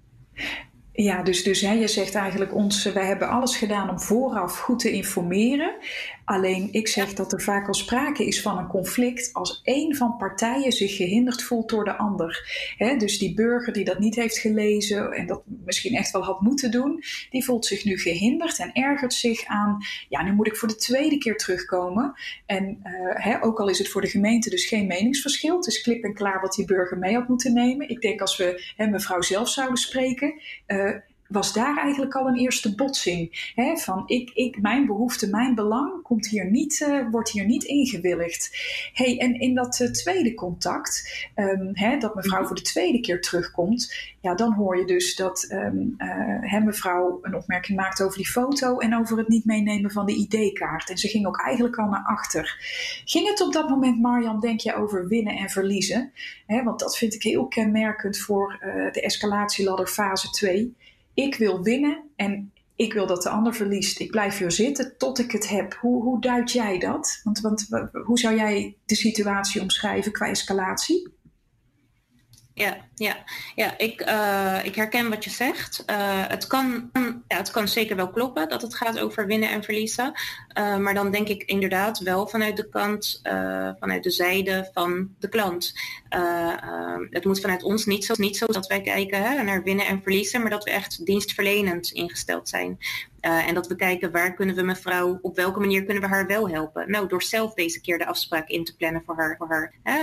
Ja, 0.93 1.23
dus, 1.23 1.43
dus 1.43 1.61
hè, 1.61 1.73
je 1.73 1.89
zegt 1.89 2.15
eigenlijk 2.15 2.55
ons, 2.55 2.85
wij 2.85 3.07
hebben 3.07 3.29
alles 3.29 3.57
gedaan 3.57 3.91
om 3.91 4.01
vooraf 4.01 4.59
goed 4.59 4.79
te 4.79 4.91
informeren. 4.91 5.75
Alleen 6.29 6.69
ik 6.73 6.89
zeg 6.89 7.15
dat 7.15 7.33
er 7.33 7.43
vaak 7.43 7.67
al 7.67 7.75
sprake 7.75 8.27
is 8.27 8.43
van 8.43 8.59
een 8.59 8.67
conflict 8.67 9.31
als 9.33 9.61
één 9.65 9.97
van 9.97 10.17
partijen 10.17 10.73
zich 10.73 10.97
gehinderd 10.97 11.43
voelt 11.43 11.69
door 11.69 11.85
de 11.85 11.97
ander. 11.97 12.43
dus 12.99 13.19
die 13.19 13.35
burger 13.35 13.73
die 13.73 13.85
dat 13.85 13.99
niet 13.99 14.15
heeft 14.15 14.39
gelezen 14.39 15.13
en 15.13 15.27
dat 15.27 15.43
misschien 15.47 15.95
echt 15.95 16.11
wel 16.11 16.25
had 16.25 16.41
moeten 16.41 16.71
doen, 16.71 17.03
die 17.31 17.45
voelt 17.45 17.67
zich 17.67 17.85
nu 17.85 17.99
gehinderd 17.99 18.59
en 18.59 18.73
ergert 18.73 19.15
zich 19.15 19.45
aan, 19.45 19.79
ja, 20.09 20.23
nu 20.23 20.33
moet 20.33 20.47
ik 20.47 20.57
voor 20.57 20.69
de 20.69 20.77
tweede 20.77 21.19
keer 21.19 21.37
terugkomen. 21.37 22.13
En 22.47 22.83
uh, 23.25 23.37
ook 23.41 23.61
al 23.61 23.69
is 23.69 23.79
het 23.79 23.89
voor 23.89 24.01
de 24.01 24.09
gemeente 24.09 24.51
dus 24.51 24.67
geen 24.67 24.87
meningsverschil, 24.87 25.57
het 25.57 25.67
is 25.67 25.83
klip 25.83 26.05
en 26.05 26.15
klaar 26.15 26.41
wat 26.41 26.55
die 26.55 26.65
burger 26.65 26.99
mee 26.99 27.15
had 27.15 27.29
moeten 27.29 27.53
nemen. 27.53 27.89
Ik 27.89 28.01
denk 28.01 28.21
als 28.21 28.37
we 28.37 28.63
mevrouw 28.77 29.23
zelf 29.23 29.49
zouden 29.49 29.79
spreken, 29.79 30.41
uh, 30.67 30.97
was 31.29 31.53
daar 31.53 31.77
eigenlijk 31.77 32.15
al 32.15 32.27
een 32.27 32.39
eerste 32.39 32.75
botsing. 32.75 33.53
Hè? 33.55 33.77
Van 33.77 34.03
ik, 34.07 34.31
ik, 34.35 34.61
mijn 34.61 34.87
behoefte, 34.87 35.29
mijn 35.31 35.55
belang 35.55 36.03
komt 36.03 36.27
hier 36.27 36.51
niet, 36.51 36.81
uh, 36.81 37.11
wordt 37.11 37.31
hier 37.31 37.45
niet 37.45 37.65
ingewilligd. 37.65 38.57
Hey, 38.93 39.19
en 39.19 39.41
in 39.41 39.55
dat 39.55 39.81
uh, 39.81 39.91
tweede 39.91 40.35
contact, 40.35 41.29
um, 41.35 41.71
hè, 41.73 41.99
dat 41.99 42.15
mevrouw 42.15 42.45
voor 42.45 42.57
de 42.57 42.63
tweede 42.63 43.01
keer 43.01 43.21
terugkomt, 43.21 43.95
ja, 44.21 44.35
dan 44.35 44.53
hoor 44.53 44.79
je 44.79 44.85
dus 44.85 45.17
dat 45.17 45.49
um, 45.53 45.97
mevrouw 46.65 47.19
een 47.23 47.35
opmerking 47.35 47.79
maakt 47.79 48.03
over 48.03 48.17
die 48.17 48.29
foto 48.29 48.79
en 48.79 48.97
over 48.97 49.19
het 49.19 49.29
niet 49.29 49.45
meenemen 49.45 49.91
van 49.91 50.07
de 50.07 50.15
ID-kaart. 50.15 50.91
En 50.91 50.99
ze 50.99 51.09
ging 51.09 51.27
ook 51.27 51.41
eigenlijk 51.41 51.77
al 51.77 51.89
naar 51.89 52.05
achter. 52.05 52.57
Ging 53.05 53.29
het 53.29 53.41
op 53.41 53.53
dat 53.53 53.69
moment, 53.69 54.01
Marjan, 54.01 54.41
denk 54.41 54.61
je 54.61 54.75
over 54.75 55.09
winnen 55.09 55.37
en 55.37 55.49
verliezen? 55.49 56.13
Hè, 56.47 56.63
want 56.63 56.81
dat 56.81 56.97
vind 56.97 57.15
ik 57.15 57.23
heel 57.23 57.47
kenmerkend 57.47 58.19
voor 58.19 58.59
de 58.93 59.01
escalatieladder 59.01 59.87
fase 59.87 60.31
2 60.31 60.77
ik 61.25 61.35
wil 61.35 61.63
winnen 61.63 62.03
en 62.17 62.53
ik 62.77 62.93
wil 62.93 63.07
dat 63.07 63.23
de 63.23 63.29
ander 63.29 63.55
verliest. 63.55 64.01
Ik 64.01 64.11
blijf 64.11 64.39
hier 64.39 64.53
zitten 64.53 64.95
tot 64.97 65.19
ik 65.19 65.31
het 65.31 65.49
heb. 65.49 65.75
Hoe, 65.81 66.03
hoe 66.03 66.21
duid 66.21 66.53
jij 66.53 66.79
dat? 66.79 67.21
Want, 67.25 67.41
want 67.41 67.69
hoe 68.05 68.19
zou 68.19 68.37
jij 68.37 68.77
de 68.87 68.95
situatie 68.95 69.61
omschrijven 69.61 70.13
qua 70.13 70.29
escalatie? 70.29 71.09
Ja, 72.59 72.77
ja, 72.95 73.17
ja 73.55 73.79
ik, 73.79 74.09
uh, 74.09 74.65
ik 74.65 74.75
herken 74.75 75.11
wat 75.11 75.25
je 75.25 75.31
zegt. 75.31 75.85
Uh, 75.91 75.97
het, 76.29 76.47
kan, 76.47 76.91
ja, 77.29 77.37
het 77.37 77.51
kan 77.51 77.69
zeker 77.69 77.97
wel 77.97 78.11
kloppen 78.11 78.49
dat 78.49 78.63
het 78.63 78.75
gaat 78.75 78.99
over 78.99 79.27
winnen 79.27 79.51
en 79.51 79.63
verliezen. 79.63 80.13
Uh, 80.59 80.77
maar 80.77 80.95
dan 80.95 81.11
denk 81.11 81.29
ik 81.29 81.43
inderdaad 81.43 81.99
wel 81.99 82.27
vanuit 82.27 82.57
de 82.57 82.69
kant, 82.69 83.21
vanuit 83.79 84.03
de 84.03 84.11
zijde 84.11 84.71
van 84.73 85.15
de 85.19 85.29
klant. 85.29 85.73
het 87.11 87.25
moet 87.25 87.41
vanuit 87.41 87.63
ons 87.63 87.87
niet 87.87 88.05
zo, 88.05 88.15
niet 88.17 88.37
zo 88.37 88.47
dat 88.47 88.67
wij 88.67 88.81
kijken 88.81 89.23
hè, 89.23 89.43
naar 89.43 89.63
winnen 89.63 89.87
en 89.87 90.03
verliezen, 90.03 90.41
maar 90.41 90.51
dat 90.51 90.65
we 90.65 90.71
echt 90.71 91.07
dienstverlenend 91.07 91.91
ingesteld 91.91 92.49
zijn. 92.49 92.79
En 93.21 93.55
dat 93.55 93.67
we 93.67 93.77
kijken 93.77 94.11
waar 94.11 94.35
kunnen 94.35 94.55
we 94.55 94.63
mevrouw, 94.63 95.19
op 95.23 95.37
welke 95.37 95.61
manier 95.61 95.85
kunnen 95.85 96.03
we 96.03 96.09
haar 96.09 96.27
wel 96.27 96.49
helpen. 96.49 96.91
Nou, 96.91 97.09
door 97.09 97.23
zelf 97.23 97.55
deze 97.55 97.81
keer 97.81 97.99
de 97.99 98.07
afspraak 98.07 98.49
in 98.49 98.65
te 98.65 98.77
plannen 98.77 99.03
voor 99.07 99.17
haar. 99.17 99.37
Voor 99.37 99.49
haar 99.49 99.75
hè? 99.83 100.03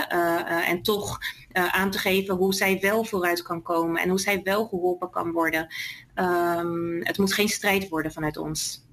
En 0.62 0.82
toch 0.82 1.20
aan 1.56 1.92
te 1.92 1.98
geven 1.98 2.36
hoe 2.36 2.54
zij 2.54 2.80
wel 2.80 3.04
vooruit 3.04 3.42
kan 3.42 3.62
komen 3.62 4.02
en 4.02 4.10
hoe 4.10 4.20
zij 4.20 4.42
wel 4.44 4.66
geholpen 4.66 5.10
kan 5.10 5.32
worden. 5.32 5.68
Um, 6.16 7.02
het 7.04 7.18
moet 7.18 7.34
geen 7.34 7.50
strijd 7.50 7.90
worden 7.90 8.12
vanuit 8.12 8.38
ons. 8.38 8.86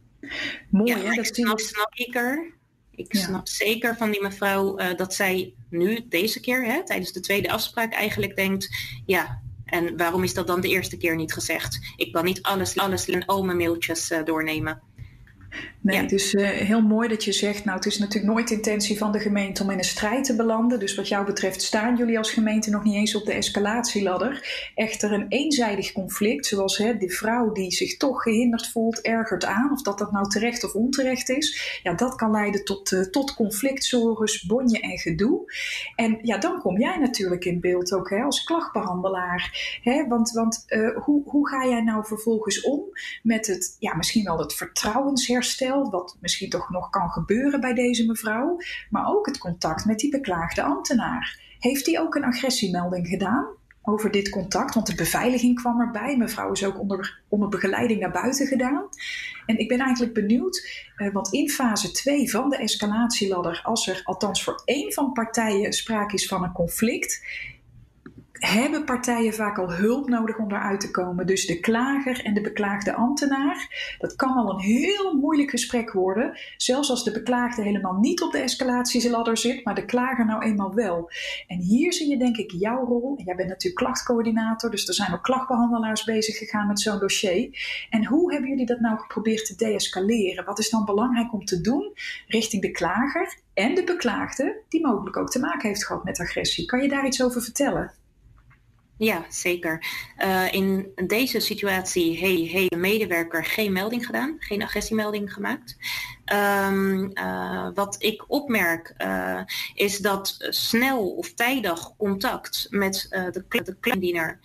Mooi, 0.70 0.90
ja, 0.90 0.98
hè? 0.98 1.14
Dat 1.14 1.26
snap, 1.26 1.60
snap 1.60 1.94
ik 1.94 2.14
er. 2.14 2.52
Ik 2.90 3.12
ja. 3.14 3.20
snap 3.20 3.48
zeker 3.48 3.96
van 3.96 4.10
die 4.10 4.22
mevrouw 4.22 4.76
dat 4.96 5.14
zij 5.14 5.54
nu 5.68 6.06
deze 6.08 6.40
keer, 6.40 6.64
hè, 6.64 6.84
tijdens 6.84 7.12
de 7.12 7.20
tweede 7.20 7.50
afspraak, 7.50 7.92
eigenlijk 7.92 8.36
denkt: 8.36 8.68
ja, 9.06 9.42
en 9.64 9.96
waarom 9.96 10.22
is 10.22 10.34
dat 10.34 10.46
dan 10.46 10.60
de 10.60 10.68
eerste 10.68 10.96
keer 10.96 11.16
niet 11.16 11.32
gezegd? 11.32 11.78
Ik 11.96 12.12
kan 12.12 12.24
niet 12.24 12.42
alles, 12.42 12.76
alles 12.76 13.08
in 13.08 13.28
oma 13.28 13.52
mailtjes 13.52 14.10
uh, 14.10 14.24
doornemen. 14.24 14.82
Nee, 15.82 16.06
dus 16.06 16.34
uh, 16.34 16.48
heel 16.48 16.80
mooi 16.80 17.08
dat 17.08 17.24
je 17.24 17.32
zegt, 17.32 17.64
nou 17.64 17.76
het 17.76 17.86
is 17.86 17.98
natuurlijk 17.98 18.32
nooit 18.32 18.48
de 18.48 18.54
intentie 18.54 18.98
van 18.98 19.12
de 19.12 19.18
gemeente 19.18 19.62
om 19.62 19.70
in 19.70 19.78
een 19.78 19.84
strijd 19.84 20.24
te 20.24 20.36
belanden. 20.36 20.78
Dus 20.78 20.94
wat 20.94 21.08
jou 21.08 21.26
betreft 21.26 21.62
staan 21.62 21.96
jullie 21.96 22.18
als 22.18 22.30
gemeente 22.30 22.70
nog 22.70 22.84
niet 22.84 22.94
eens 22.94 23.14
op 23.14 23.24
de 23.24 23.32
escalatieladder. 23.32 24.70
Echter 24.74 25.12
een 25.12 25.26
eenzijdig 25.28 25.92
conflict, 25.92 26.46
zoals 26.46 26.78
hè, 26.78 26.96
die 26.96 27.16
vrouw 27.16 27.52
die 27.52 27.72
zich 27.72 27.96
toch 27.96 28.22
gehinderd 28.22 28.68
voelt, 28.68 29.00
ergert 29.00 29.44
aan. 29.44 29.72
Of 29.72 29.82
dat 29.82 29.98
dat 29.98 30.12
nou 30.12 30.28
terecht 30.28 30.64
of 30.64 30.74
onterecht 30.74 31.28
is. 31.28 31.80
Ja, 31.82 31.94
dat 31.94 32.14
kan 32.14 32.30
leiden 32.30 32.64
tot, 32.64 32.90
uh, 32.90 33.00
tot 33.00 33.34
conflictzorges, 33.34 34.42
bonje 34.42 34.80
en 34.80 34.98
gedoe. 34.98 35.52
En 35.96 36.18
ja, 36.22 36.38
dan 36.38 36.58
kom 36.58 36.78
jij 36.78 36.96
natuurlijk 36.96 37.44
in 37.44 37.60
beeld 37.60 37.92
ook 37.92 38.10
hè, 38.10 38.22
als 38.22 38.44
klachtbehandelaar. 38.44 39.78
Hè? 39.82 40.06
Want, 40.08 40.30
want 40.30 40.64
uh, 40.68 40.96
hoe, 40.96 41.22
hoe 41.24 41.48
ga 41.48 41.66
jij 41.66 41.82
nou 41.82 42.06
vervolgens 42.06 42.60
om 42.60 42.80
met 43.22 43.46
het, 43.46 43.76
ja, 43.78 43.94
misschien 43.94 44.24
wel 44.24 44.38
het 44.38 44.54
vertrouwensherstel 44.54 45.70
wat 45.80 46.16
misschien 46.20 46.50
toch 46.50 46.70
nog 46.70 46.90
kan 46.90 47.10
gebeuren 47.10 47.60
bij 47.60 47.74
deze 47.74 48.06
mevrouw, 48.06 48.56
maar 48.90 49.06
ook 49.06 49.26
het 49.26 49.38
contact 49.38 49.84
met 49.84 49.98
die 49.98 50.10
beklaagde 50.10 50.62
ambtenaar. 50.62 51.40
Heeft 51.58 51.86
hij 51.86 52.00
ook 52.00 52.14
een 52.14 52.24
agressiemelding 52.24 53.08
gedaan 53.08 53.46
over 53.82 54.10
dit 54.10 54.28
contact? 54.28 54.74
Want 54.74 54.86
de 54.86 54.94
beveiliging 54.94 55.60
kwam 55.60 55.80
erbij. 55.80 56.16
Mevrouw 56.16 56.52
is 56.52 56.64
ook 56.64 56.80
onder, 56.80 57.20
onder 57.28 57.48
begeleiding 57.48 58.00
naar 58.00 58.10
buiten 58.10 58.46
gedaan. 58.46 58.88
En 59.46 59.58
ik 59.58 59.68
ben 59.68 59.78
eigenlijk 59.78 60.14
benieuwd, 60.14 60.68
eh, 60.96 61.12
want 61.12 61.32
in 61.32 61.48
fase 61.48 61.90
2 61.90 62.30
van 62.30 62.50
de 62.50 62.56
escalatieladder, 62.56 63.60
als 63.64 63.88
er 63.88 64.00
althans 64.04 64.44
voor 64.44 64.62
één 64.64 64.92
van 64.92 65.12
partijen 65.12 65.72
sprake 65.72 66.14
is 66.14 66.26
van 66.26 66.42
een 66.42 66.52
conflict, 66.52 67.20
hebben 68.46 68.84
partijen 68.84 69.34
vaak 69.34 69.58
al 69.58 69.72
hulp 69.72 70.08
nodig 70.08 70.38
om 70.38 70.52
eruit 70.52 70.80
te 70.80 70.90
komen. 70.90 71.26
Dus 71.26 71.46
de 71.46 71.60
klager 71.60 72.24
en 72.24 72.34
de 72.34 72.40
beklaagde 72.40 72.94
ambtenaar. 72.94 73.96
Dat 73.98 74.16
kan 74.16 74.36
al 74.36 74.50
een 74.50 74.60
heel 74.60 75.14
moeilijk 75.14 75.50
gesprek 75.50 75.92
worden. 75.92 76.38
Zelfs 76.56 76.90
als 76.90 77.04
de 77.04 77.12
beklaagde 77.12 77.62
helemaal 77.62 77.98
niet 78.00 78.22
op 78.22 78.32
de 78.32 78.38
escalatieladder 78.38 79.36
zit, 79.36 79.64
maar 79.64 79.74
de 79.74 79.84
klager 79.84 80.26
nou 80.26 80.42
eenmaal 80.42 80.74
wel. 80.74 81.10
En 81.46 81.58
hier 81.58 81.92
zie 81.92 82.08
je 82.08 82.16
denk 82.16 82.36
ik 82.36 82.50
jouw 82.50 82.84
rol. 82.84 83.20
Jij 83.24 83.34
bent 83.34 83.48
natuurlijk 83.48 83.84
klachtcoördinator, 83.84 84.70
dus 84.70 84.88
er 84.88 84.94
zijn 84.94 85.12
ook 85.12 85.22
klachtbehandelaars 85.22 86.04
bezig 86.04 86.36
gegaan 86.36 86.66
met 86.66 86.80
zo'n 86.80 86.98
dossier. 86.98 87.86
En 87.90 88.06
hoe 88.06 88.32
hebben 88.32 88.50
jullie 88.50 88.66
dat 88.66 88.80
nou 88.80 88.98
geprobeerd 88.98 89.46
te 89.46 89.56
deescaleren? 89.56 90.44
Wat 90.44 90.58
is 90.58 90.70
dan 90.70 90.84
belangrijk 90.84 91.32
om 91.32 91.44
te 91.44 91.60
doen 91.60 91.92
richting 92.26 92.62
de 92.62 92.70
klager 92.70 93.38
en 93.54 93.74
de 93.74 93.84
beklaagde, 93.84 94.62
die 94.68 94.86
mogelijk 94.86 95.16
ook 95.16 95.30
te 95.30 95.40
maken 95.40 95.68
heeft 95.68 95.86
gehad 95.86 96.04
met 96.04 96.20
agressie? 96.20 96.66
Kan 96.66 96.82
je 96.82 96.88
daar 96.88 97.06
iets 97.06 97.22
over 97.22 97.42
vertellen? 97.42 98.00
Ja, 99.02 99.24
zeker. 99.28 99.84
Uh, 100.18 100.52
in 100.52 100.92
deze 101.06 101.40
situatie 101.40 102.16
heeft 102.16 102.70
de 102.70 102.76
medewerker 102.76 103.44
geen 103.44 103.72
melding 103.72 104.06
gedaan, 104.06 104.36
geen 104.38 104.62
agressiemelding 104.62 105.32
gemaakt. 105.32 105.76
Um, 106.32 107.10
uh, 107.18 107.68
wat 107.74 107.96
ik 107.98 108.24
opmerk 108.26 108.94
uh, 108.98 109.40
is 109.74 109.98
dat 109.98 110.36
snel 110.38 111.10
of 111.10 111.32
tijdig 111.32 111.96
contact 111.96 112.66
met 112.70 113.06
de, 113.10 113.76
kleindiener 113.80 114.38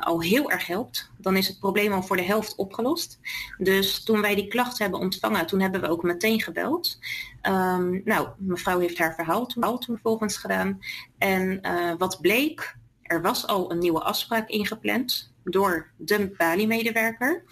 al 0.00 0.22
heel 0.22 0.50
erg 0.50 0.66
helpt. 0.66 1.10
Dan 1.18 1.36
is 1.36 1.48
het 1.48 1.58
probleem 1.58 1.92
al 1.92 2.02
voor 2.02 2.16
de 2.16 2.22
helft 2.22 2.54
opgelost. 2.54 3.18
Dus 3.58 4.04
toen 4.04 4.20
wij 4.20 4.34
die 4.34 4.48
klacht 4.48 4.78
hebben 4.78 5.00
ontvangen, 5.00 5.46
toen 5.46 5.60
hebben 5.60 5.80
we 5.80 5.88
ook 5.88 6.02
meteen 6.02 6.42
gebeld. 6.42 6.98
Um, 7.42 8.02
nou, 8.04 8.28
mevrouw 8.38 8.78
heeft 8.78 8.98
haar 8.98 9.14
verhaal 9.14 9.46
toen, 9.46 9.62
toen 9.62 9.80
vervolgens 9.80 10.36
gedaan. 10.36 10.78
En 11.18 11.60
wat 11.98 12.20
bleek, 12.20 12.76
er 13.04 13.22
was 13.22 13.46
al 13.46 13.70
een 13.70 13.78
nieuwe 13.78 14.00
afspraak 14.00 14.48
ingepland 14.48 15.32
door 15.44 15.90
de 15.96 16.34
Bali-medewerker 16.36 17.44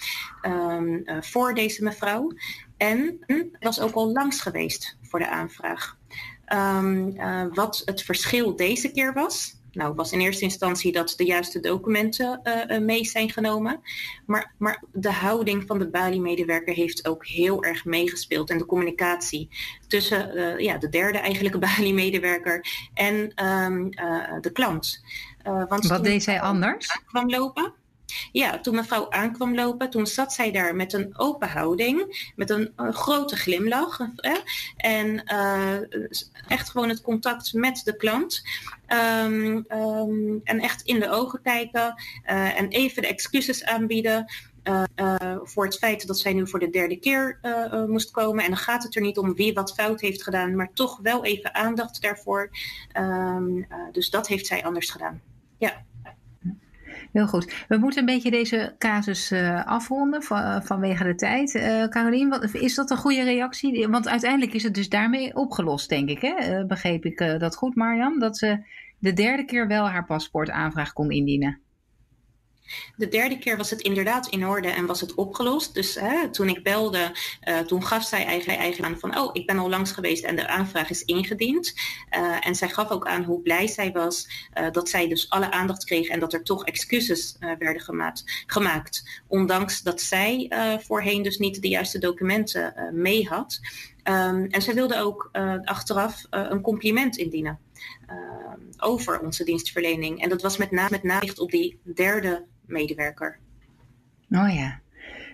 um, 0.43 1.03
uh, 1.05 1.17
voor 1.21 1.55
deze 1.55 1.83
mevrouw. 1.83 2.33
En 2.77 3.19
er 3.27 3.49
was 3.61 3.81
ook 3.81 3.95
al 3.95 4.13
langs 4.13 4.41
geweest 4.41 4.97
voor 5.03 5.19
de 5.19 5.29
aanvraag. 5.29 5.97
Um, 6.53 7.09
uh, 7.17 7.45
wat 7.53 7.83
het 7.85 8.03
verschil 8.03 8.57
deze 8.57 8.93
keer 8.93 9.13
was, 9.13 9.61
nou, 9.73 9.95
was 9.95 10.13
in 10.13 10.21
eerste 10.21 10.45
instantie 10.45 10.93
dat 10.93 11.15
de 11.17 11.25
juiste 11.25 11.61
documenten 11.61 12.41
uh, 12.45 12.79
mee 12.79 13.05
zijn 13.05 13.31
genomen. 13.31 13.81
Maar, 14.27 14.55
maar 14.59 14.83
de 14.93 15.13
houding 15.13 15.65
van 15.67 15.79
de 15.79 15.91
Bali-medewerker 15.91 16.75
heeft 16.75 17.07
ook 17.07 17.27
heel 17.27 17.65
erg 17.65 17.85
meegespeeld. 17.85 18.51
En 18.51 18.59
de 18.59 18.67
communicatie 18.67 19.49
tussen 19.89 20.59
ja, 20.63 20.79
de 20.79 20.89
derde 20.89 21.19
eigenlijke 21.19 21.59
Bali-medewerker 21.67 22.67
en 22.95 23.45
um, 23.47 23.91
de 24.41 24.51
klant. 24.53 25.03
Uh, 25.47 25.65
want 25.69 25.87
Wat 25.87 26.05
deed 26.05 26.23
zij 26.23 26.41
anders? 26.41 27.01
Kwam 27.07 27.31
lopen. 27.31 27.73
Ja, 28.33 28.61
toen 28.61 28.75
mevrouw 28.75 29.11
aankwam 29.11 29.55
lopen, 29.55 29.91
toen 29.91 30.07
zat 30.07 30.33
zij 30.33 30.53
daar 30.53 30.75
met 30.75 30.93
een 30.93 31.19
open 31.19 31.49
houding, 31.49 32.31
met 32.37 32.51
een, 32.51 32.73
een 32.77 32.95
grote 32.95 33.37
glimlach. 33.37 33.99
Hè? 34.17 34.37
En 34.77 35.23
uh, 35.33 35.77
echt 36.49 36.71
gewoon 36.71 36.89
het 36.89 37.03
contact 37.03 37.53
met 37.53 37.81
de 37.85 37.97
klant. 37.97 38.43
Um, 39.25 39.65
um, 39.69 40.41
en 40.45 40.61
echt 40.61 40.83
in 40.83 41.01
de 41.01 41.11
ogen 41.11 41.43
kijken 41.43 41.95
uh, 42.31 42.59
en 42.59 42.69
even 42.69 43.03
de 43.03 43.09
excuses 43.09 43.65
aanbieden. 43.65 44.33
Uh, 44.65 44.83
uh, 44.97 45.37
voor 45.43 45.65
het 45.65 45.79
feit 45.79 46.07
dat 46.07 46.19
zij 46.19 46.33
nu 46.33 46.49
voor 46.49 46.59
de 46.59 46.71
derde 46.71 46.97
keer 46.97 47.39
uh, 47.43 47.85
moest 47.85 48.11
komen. 48.11 48.45
En 48.45 48.51
dan 48.51 48.59
gaat 48.59 48.83
het 48.83 48.95
er 48.95 49.03
niet 49.03 49.19
om 49.19 49.35
wie 49.35 49.55
wat 49.55 49.75
fout 49.75 50.01
heeft 50.01 50.23
gedaan, 50.23 50.57
maar 50.57 50.71
toch 50.75 50.99
wel 51.03 51.25
even 51.25 51.55
aandacht 51.55 52.03
daarvoor. 52.03 52.51
Um, 52.97 53.67
dus 53.93 54.11
dat 54.11 54.29
heeft 54.29 54.47
zij 54.47 54.65
anders 54.65 54.91
gedaan. 54.91 55.21
Ja. 55.63 55.85
Heel 57.13 57.27
goed. 57.27 57.65
We 57.69 57.77
moeten 57.77 58.01
een 58.01 58.15
beetje 58.15 58.31
deze 58.31 58.75
casus 58.79 59.33
uh, 59.33 59.67
afronden 59.67 60.23
van, 60.23 60.63
vanwege 60.63 61.05
de 61.05 61.15
tijd. 61.15 61.55
Uh, 61.55 61.85
Carolien, 61.85 62.29
wat, 62.29 62.55
is 62.55 62.75
dat 62.75 62.91
een 62.91 62.97
goede 62.97 63.23
reactie? 63.23 63.89
Want 63.89 64.09
uiteindelijk 64.09 64.53
is 64.53 64.63
het 64.63 64.75
dus 64.75 64.89
daarmee 64.89 65.37
opgelost, 65.37 65.89
denk 65.89 66.09
ik. 66.09 66.21
Hè? 66.21 66.67
begreep 66.67 67.05
ik 67.05 67.19
dat 67.39 67.57
goed, 67.57 67.75
Marjan? 67.75 68.19
Dat 68.19 68.39
ze 68.39 68.65
de 68.99 69.13
derde 69.13 69.45
keer 69.45 69.67
wel 69.67 69.89
haar 69.89 70.05
paspoortaanvraag 70.05 70.93
kon 70.93 71.11
indienen. 71.11 71.61
De 72.97 73.09
derde 73.09 73.39
keer 73.39 73.57
was 73.57 73.71
het 73.71 73.81
inderdaad 73.81 74.29
in 74.29 74.47
orde 74.47 74.69
en 74.69 74.87
was 74.87 75.01
het 75.01 75.15
opgelost. 75.15 75.75
Dus 75.75 75.95
hè, 75.95 76.31
toen 76.31 76.49
ik 76.49 76.63
belde, 76.63 77.17
uh, 77.49 77.59
toen 77.59 77.87
gaf 77.87 78.05
zij 78.05 78.25
eigenlijk, 78.25 78.61
eigenlijk 78.61 78.93
aan 78.93 79.01
van, 79.01 79.19
oh, 79.19 79.31
ik 79.33 79.47
ben 79.47 79.59
al 79.59 79.69
langs 79.69 79.93
geweest 79.93 80.25
en 80.25 80.37
de 80.37 80.49
aanvraag 80.49 80.91
is 80.91 81.05
ingediend. 81.05 81.75
Uh, 82.11 82.47
en 82.47 82.55
zij 82.55 82.69
gaf 82.69 82.91
ook 82.91 83.07
aan 83.07 83.25
hoe 83.25 83.41
blij 83.41 83.67
zij 83.67 83.93
was 83.93 84.29
uh, 84.59 84.71
dat 84.71 84.89
zij 84.89 85.09
dus 85.09 85.31
alle 85.31 85.51
aandacht 85.51 85.85
kreeg 85.85 86.09
en 86.09 86.21
dat 86.21 86.33
er 86.33 86.43
toch 86.43 86.65
excuses 86.65 87.37
werden 87.59 87.83
gemaakt. 88.47 89.23
Ondanks 89.27 89.83
dat 89.83 90.01
zij 90.01 90.51
voorheen 90.81 91.23
dus 91.23 91.39
niet 91.39 91.63
de 91.63 91.69
juiste 91.69 91.99
documenten 91.99 92.91
mee 92.93 93.29
had. 93.29 93.61
Um, 94.05 94.47
en 94.47 94.63
zij 94.63 94.75
wilde 94.75 95.01
ook 95.01 95.29
achteraf 95.65 96.25
een 96.31 96.61
compliment 96.61 97.17
indienen. 97.17 97.59
Over 98.77 99.21
onze 99.21 99.45
dienstverlening. 99.45 100.23
En 100.23 100.29
dat 100.29 100.43
was 100.43 100.57
met 100.57 100.71
name 100.71 100.89
met 100.91 101.03
name 101.03 101.41
op 101.41 101.51
die 101.51 101.81
derde 101.95 102.45
medewerker. 102.67 103.39
Oh 104.31 104.55
ja, 104.55 104.81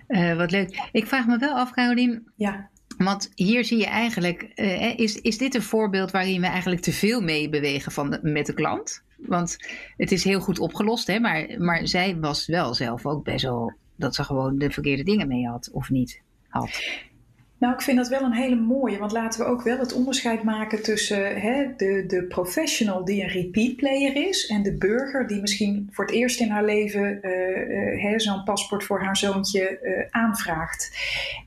uh, 0.07 0.37
wat 0.37 0.51
leuk. 0.51 0.89
Ik 0.91 1.07
vraag 1.07 1.25
me 1.25 1.37
wel 1.37 1.55
af, 1.55 1.71
Carolien. 1.71 2.31
Ja. 2.35 2.69
Want 2.97 3.31
hier 3.35 3.65
zie 3.65 3.77
je 3.77 3.85
eigenlijk, 3.85 4.51
uh, 4.55 4.99
is, 4.99 5.21
is 5.21 5.37
dit 5.37 5.55
een 5.55 5.61
voorbeeld 5.61 6.11
waarin 6.11 6.41
we 6.41 6.47
eigenlijk 6.47 6.81
te 6.81 6.91
veel 6.91 7.21
mee 7.21 7.49
bewegen 7.49 7.91
van 7.91 8.09
de, 8.09 8.19
met 8.21 8.45
de 8.45 8.53
klant? 8.53 9.03
Want 9.17 9.57
het 9.97 10.11
is 10.11 10.23
heel 10.23 10.39
goed 10.39 10.59
opgelost, 10.59 11.07
hè? 11.07 11.19
Maar, 11.19 11.55
maar 11.57 11.87
zij 11.87 12.17
was 12.19 12.45
wel 12.45 12.73
zelf 12.73 13.05
ook 13.05 13.23
best 13.23 13.43
wel 13.43 13.73
dat 13.95 14.15
ze 14.15 14.23
gewoon 14.23 14.57
de 14.57 14.71
verkeerde 14.71 15.03
dingen 15.03 15.27
mee 15.27 15.47
had, 15.47 15.69
of 15.71 15.89
niet 15.89 16.21
had. 16.47 16.83
Nou, 17.59 17.73
ik 17.73 17.81
vind 17.81 17.97
dat 17.97 18.07
wel 18.07 18.21
een 18.21 18.33
hele 18.33 18.55
mooie, 18.55 18.97
want 18.97 19.11
laten 19.11 19.39
we 19.39 19.45
ook 19.45 19.61
wel 19.61 19.77
het 19.77 19.93
onderscheid 19.93 20.43
maken 20.43 20.83
tussen 20.83 21.41
hè, 21.41 21.75
de, 21.77 22.03
de 22.07 22.23
professional 22.23 23.05
die 23.05 23.23
een 23.23 23.29
repeat 23.29 23.75
player 23.75 24.27
is 24.27 24.47
en 24.47 24.63
de 24.63 24.77
burger 24.77 25.27
die 25.27 25.41
misschien 25.41 25.87
voor 25.91 26.05
het 26.05 26.13
eerst 26.13 26.39
in 26.39 26.49
haar 26.49 26.65
leven 26.65 27.19
uh, 27.21 28.11
uh, 28.11 28.17
zo'n 28.17 28.43
paspoort 28.43 28.83
voor 28.83 29.01
haar 29.01 29.17
zoontje 29.17 29.79
uh, 29.81 30.21
aanvraagt. 30.21 30.97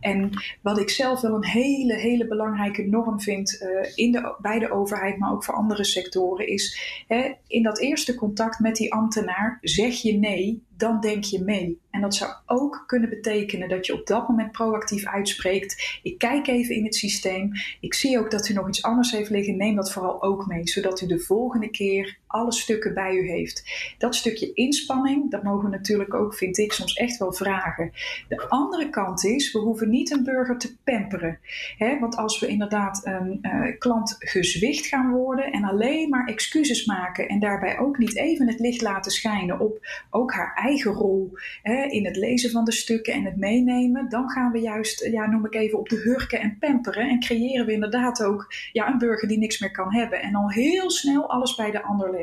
En 0.00 0.30
wat 0.60 0.80
ik 0.80 0.90
zelf 0.90 1.20
wel 1.20 1.34
een 1.34 1.46
hele, 1.46 1.94
hele 1.94 2.26
belangrijke 2.26 2.82
norm 2.82 3.20
vind 3.20 3.66
in 3.94 4.12
de, 4.12 4.34
bij 4.38 4.58
de 4.58 4.70
overheid, 4.70 5.18
maar 5.18 5.32
ook 5.32 5.44
voor 5.44 5.54
andere 5.54 5.84
sectoren, 5.84 6.46
is 6.46 6.78
hè, 7.08 7.34
in 7.46 7.62
dat 7.62 7.80
eerste 7.80 8.14
contact 8.14 8.58
met 8.58 8.76
die 8.76 8.92
ambtenaar 8.92 9.58
zeg 9.60 9.94
je 9.94 10.12
nee 10.12 10.62
dan 10.82 11.00
denk 11.00 11.24
je 11.24 11.42
mee. 11.42 11.80
En 11.90 12.00
dat 12.00 12.14
zou 12.14 12.32
ook 12.46 12.84
kunnen 12.86 13.08
betekenen 13.08 13.68
dat 13.68 13.86
je 13.86 13.94
op 13.94 14.06
dat 14.06 14.28
moment 14.28 14.52
proactief 14.52 15.06
uitspreekt. 15.06 15.98
Ik 16.02 16.18
kijk 16.18 16.46
even 16.46 16.74
in 16.74 16.84
het 16.84 16.94
systeem. 16.94 17.50
Ik 17.80 17.94
zie 17.94 18.18
ook 18.18 18.30
dat 18.30 18.48
u 18.48 18.54
nog 18.54 18.68
iets 18.68 18.82
anders 18.82 19.12
heeft 19.12 19.30
liggen. 19.30 19.56
Neem 19.56 19.74
dat 19.74 19.92
vooral 19.92 20.22
ook 20.22 20.46
mee, 20.46 20.68
zodat 20.68 21.00
u 21.00 21.06
de 21.06 21.18
volgende 21.18 21.70
keer 21.70 22.18
alle 22.32 22.52
stukken 22.52 22.94
bij 22.94 23.14
u 23.14 23.28
heeft. 23.28 23.64
Dat 23.98 24.14
stukje 24.14 24.52
inspanning, 24.52 25.30
dat 25.30 25.42
mogen 25.42 25.70
we 25.70 25.76
natuurlijk 25.76 26.14
ook, 26.14 26.34
vind 26.34 26.58
ik, 26.58 26.72
soms 26.72 26.94
echt 26.94 27.18
wel 27.18 27.32
vragen. 27.32 27.92
De 28.28 28.48
andere 28.48 28.90
kant 28.90 29.24
is, 29.24 29.52
we 29.52 29.58
hoeven 29.58 29.90
niet 29.90 30.10
een 30.10 30.24
burger 30.24 30.58
te 30.58 30.76
pamperen. 30.84 31.38
Hè? 31.78 31.98
Want 31.98 32.16
als 32.16 32.38
we 32.38 32.46
inderdaad 32.46 33.00
een 33.06 33.38
uh, 33.42 33.78
klant 33.78 34.16
gezwicht 34.18 34.86
gaan 34.86 35.10
worden 35.10 35.52
en 35.52 35.64
alleen 35.64 36.08
maar 36.08 36.26
excuses 36.26 36.84
maken 36.84 37.28
en 37.28 37.40
daarbij 37.40 37.78
ook 37.78 37.98
niet 37.98 38.16
even 38.16 38.48
het 38.48 38.60
licht 38.60 38.82
laten 38.82 39.12
schijnen 39.12 39.60
op 39.60 39.86
ook 40.10 40.32
haar 40.32 40.54
eigen 40.54 40.92
rol 40.92 41.32
in 41.88 42.04
het 42.04 42.16
lezen 42.16 42.50
van 42.50 42.64
de 42.64 42.72
stukken 42.72 43.14
en 43.14 43.24
het 43.24 43.36
meenemen, 43.36 44.08
dan 44.08 44.30
gaan 44.30 44.52
we 44.52 44.58
juist, 44.58 45.04
ja, 45.04 45.26
noem 45.26 45.46
ik 45.46 45.54
even, 45.54 45.78
op 45.78 45.88
de 45.88 45.96
hurken 45.96 46.40
en 46.40 46.56
pamperen. 46.58 47.08
En 47.08 47.20
creëren 47.20 47.66
we 47.66 47.72
inderdaad 47.72 48.22
ook 48.22 48.54
ja, 48.72 48.88
een 48.88 48.98
burger 48.98 49.28
die 49.28 49.38
niks 49.38 49.58
meer 49.58 49.70
kan 49.70 49.94
hebben. 49.94 50.22
En 50.22 50.34
al 50.34 50.50
heel 50.50 50.90
snel 50.90 51.30
alles 51.30 51.54
bij 51.54 51.70
de 51.70 51.82
ander 51.82 52.10
legt. 52.10 52.21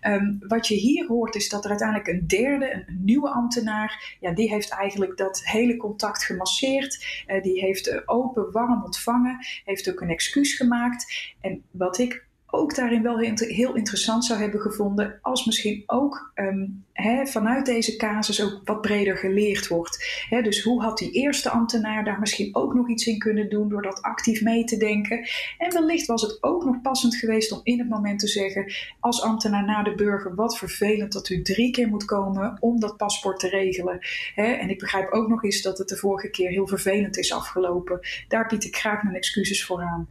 Ehm, 0.00 0.34
wat 0.38 0.66
je 0.66 0.74
hier 0.74 1.06
hoort 1.06 1.34
is 1.34 1.48
dat 1.48 1.64
er 1.64 1.70
uiteindelijk 1.70 2.08
een 2.08 2.26
derde, 2.26 2.72
een 2.72 3.00
nieuwe 3.04 3.30
ambtenaar, 3.30 4.16
ja, 4.20 4.32
die 4.32 4.48
heeft 4.48 4.70
eigenlijk 4.70 5.16
dat 5.16 5.42
hele 5.44 5.76
contact 5.76 6.24
gemasseerd. 6.24 7.24
Uh, 7.26 7.42
die 7.42 7.60
heeft 7.60 8.08
open, 8.08 8.52
warm 8.52 8.84
ontvangen, 8.84 9.46
heeft 9.64 9.90
ook 9.90 10.00
een 10.00 10.10
excuus 10.10 10.54
gemaakt. 10.54 11.34
En 11.40 11.62
wat 11.70 11.98
ik 11.98 12.25
ook 12.50 12.74
daarin 12.74 13.02
wel 13.02 13.18
heel 13.18 13.74
interessant 13.74 14.24
zou 14.24 14.40
hebben 14.40 14.60
gevonden 14.60 15.18
als 15.22 15.44
misschien 15.46 15.82
ook 15.86 16.32
um, 16.34 16.84
vanuit 17.24 17.66
deze 17.66 17.96
casus 17.96 18.42
ook 18.42 18.60
wat 18.64 18.80
breder 18.80 19.16
geleerd 19.16 19.68
wordt. 19.68 20.24
dus 20.42 20.62
hoe 20.62 20.82
had 20.82 20.98
die 20.98 21.10
eerste 21.10 21.50
ambtenaar 21.50 22.04
daar 22.04 22.20
misschien 22.20 22.54
ook 22.54 22.74
nog 22.74 22.88
iets 22.88 23.06
in 23.06 23.18
kunnen 23.18 23.48
doen 23.48 23.68
door 23.68 23.82
dat 23.82 24.02
actief 24.02 24.42
mee 24.42 24.64
te 24.64 24.76
denken? 24.76 25.28
En 25.58 25.72
wellicht 25.72 26.06
was 26.06 26.22
het 26.22 26.42
ook 26.42 26.64
nog 26.64 26.80
passend 26.80 27.16
geweest 27.16 27.52
om 27.52 27.60
in 27.62 27.78
het 27.78 27.88
moment 27.88 28.18
te 28.18 28.28
zeggen 28.28 28.72
als 29.00 29.22
ambtenaar 29.22 29.64
naar 29.64 29.84
de 29.84 29.94
burger 29.94 30.34
wat 30.34 30.58
vervelend 30.58 31.12
dat 31.12 31.28
u 31.28 31.42
drie 31.42 31.70
keer 31.70 31.88
moet 31.88 32.04
komen 32.04 32.56
om 32.60 32.80
dat 32.80 32.96
paspoort 32.96 33.40
te 33.40 33.48
regelen. 33.48 33.98
en 34.34 34.70
ik 34.70 34.78
begrijp 34.78 35.10
ook 35.10 35.28
nog 35.28 35.44
eens 35.44 35.62
dat 35.62 35.78
het 35.78 35.88
de 35.88 35.96
vorige 35.96 36.30
keer 36.30 36.50
heel 36.50 36.66
vervelend 36.66 37.16
is 37.16 37.32
afgelopen. 37.32 38.00
Daar 38.28 38.46
bied 38.46 38.64
ik 38.64 38.76
graag 38.76 39.02
mijn 39.02 39.16
excuses 39.16 39.64
voor 39.64 39.82
aan. 39.82 40.08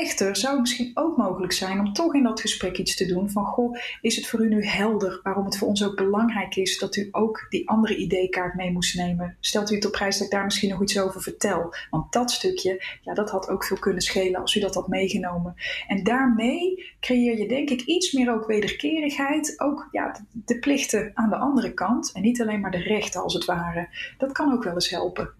Echter 0.00 0.36
zou 0.36 0.52
het 0.52 0.60
misschien 0.60 0.90
ook 0.94 1.16
mogelijk 1.16 1.52
zijn 1.52 1.78
om 1.78 1.92
toch 1.92 2.14
in 2.14 2.22
dat 2.22 2.40
gesprek 2.40 2.78
iets 2.78 2.96
te 2.96 3.06
doen 3.06 3.30
van 3.30 3.44
goh, 3.44 3.76
is 4.00 4.16
het 4.16 4.26
voor 4.26 4.44
u 4.44 4.48
nu 4.48 4.64
helder 4.66 5.20
waarom 5.22 5.44
het 5.44 5.58
voor 5.58 5.68
ons 5.68 5.84
ook 5.84 5.96
belangrijk 5.96 6.56
is 6.56 6.78
dat 6.78 6.96
u 6.96 7.08
ook 7.10 7.46
die 7.48 7.68
andere 7.68 7.96
ID-kaart 7.96 8.54
mee 8.54 8.72
moest 8.72 8.96
nemen? 8.96 9.36
Stelt 9.40 9.70
u 9.70 9.74
het 9.74 9.86
op 9.86 9.92
prijs 9.92 10.18
dat 10.18 10.26
ik 10.26 10.32
daar 10.32 10.44
misschien 10.44 10.68
nog 10.68 10.82
iets 10.82 11.00
over 11.00 11.22
vertel? 11.22 11.74
Want 11.90 12.12
dat 12.12 12.30
stukje, 12.30 12.84
ja, 13.02 13.14
dat 13.14 13.30
had 13.30 13.48
ook 13.48 13.64
veel 13.64 13.78
kunnen 13.78 14.02
schelen 14.02 14.40
als 14.40 14.54
u 14.54 14.60
dat 14.60 14.74
had 14.74 14.88
meegenomen. 14.88 15.54
En 15.86 16.04
daarmee 16.04 16.94
creëer 17.00 17.38
je 17.38 17.48
denk 17.48 17.70
ik 17.70 17.80
iets 17.80 18.12
meer 18.12 18.32
ook 18.32 18.46
wederkerigheid, 18.46 19.60
ook 19.60 19.88
ja, 19.90 20.26
de 20.32 20.58
plichten 20.58 21.10
aan 21.14 21.30
de 21.30 21.36
andere 21.36 21.74
kant 21.74 22.12
en 22.12 22.22
niet 22.22 22.40
alleen 22.40 22.60
maar 22.60 22.70
de 22.70 22.82
rechten 22.82 23.22
als 23.22 23.34
het 23.34 23.44
ware. 23.44 23.88
Dat 24.18 24.32
kan 24.32 24.52
ook 24.52 24.64
wel 24.64 24.74
eens 24.74 24.90
helpen. 24.90 25.30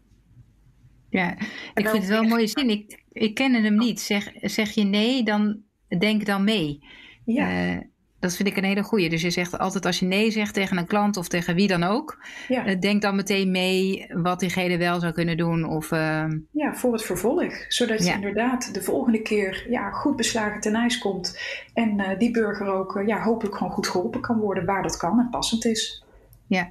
Ja, 1.10 1.36
ik 1.74 1.88
vind 1.88 2.02
het 2.02 2.06
wel 2.06 2.22
een 2.22 2.28
mooie 2.28 2.46
zin. 2.46 2.70
Ik, 2.70 3.04
ik 3.16 3.34
ken 3.34 3.54
hem 3.54 3.76
niet. 3.76 4.00
Zeg, 4.00 4.32
zeg 4.40 4.70
je 4.70 4.84
nee, 4.84 5.22
dan 5.22 5.60
denk 5.98 6.26
dan 6.26 6.44
mee. 6.44 6.84
Ja. 7.24 7.74
Uh, 7.74 7.80
dat 8.18 8.36
vind 8.36 8.48
ik 8.48 8.56
een 8.56 8.64
hele 8.64 8.82
goeie. 8.82 9.08
Dus 9.08 9.22
je 9.22 9.30
zegt 9.30 9.58
altijd 9.58 9.86
als 9.86 9.98
je 9.98 10.06
nee 10.06 10.30
zegt 10.30 10.54
tegen 10.54 10.76
een 10.76 10.86
klant 10.86 11.16
of 11.16 11.28
tegen 11.28 11.54
wie 11.54 11.68
dan 11.68 11.82
ook, 11.82 12.24
ja. 12.48 12.66
uh, 12.66 12.80
denk 12.80 13.02
dan 13.02 13.16
meteen 13.16 13.50
mee 13.50 14.06
wat 14.08 14.40
diegene 14.40 14.76
wel 14.76 15.00
zou 15.00 15.12
kunnen 15.12 15.36
doen. 15.36 15.64
Of, 15.64 15.90
uh... 15.90 16.24
Ja, 16.50 16.74
voor 16.74 16.92
het 16.92 17.04
vervolg. 17.04 17.54
Zodat 17.68 18.06
je 18.06 18.12
inderdaad 18.12 18.74
de 18.74 18.82
volgende 18.82 19.22
keer 19.22 19.66
ja, 19.68 19.90
goed 19.90 20.16
beslagen 20.16 20.60
ten 20.60 20.74
ijs 20.74 20.98
komt. 20.98 21.38
En 21.74 22.16
die 22.18 22.30
burger 22.30 22.66
ook 22.66 23.02
ja, 23.06 23.22
hopelijk 23.22 23.56
gewoon 23.56 23.72
goed 23.72 23.88
geholpen 23.88 24.20
kan 24.20 24.38
worden 24.38 24.64
waar 24.64 24.82
dat 24.82 24.96
kan 24.96 25.18
en 25.18 25.30
passend 25.30 25.64
is. 25.64 26.04
Ja, 26.48 26.70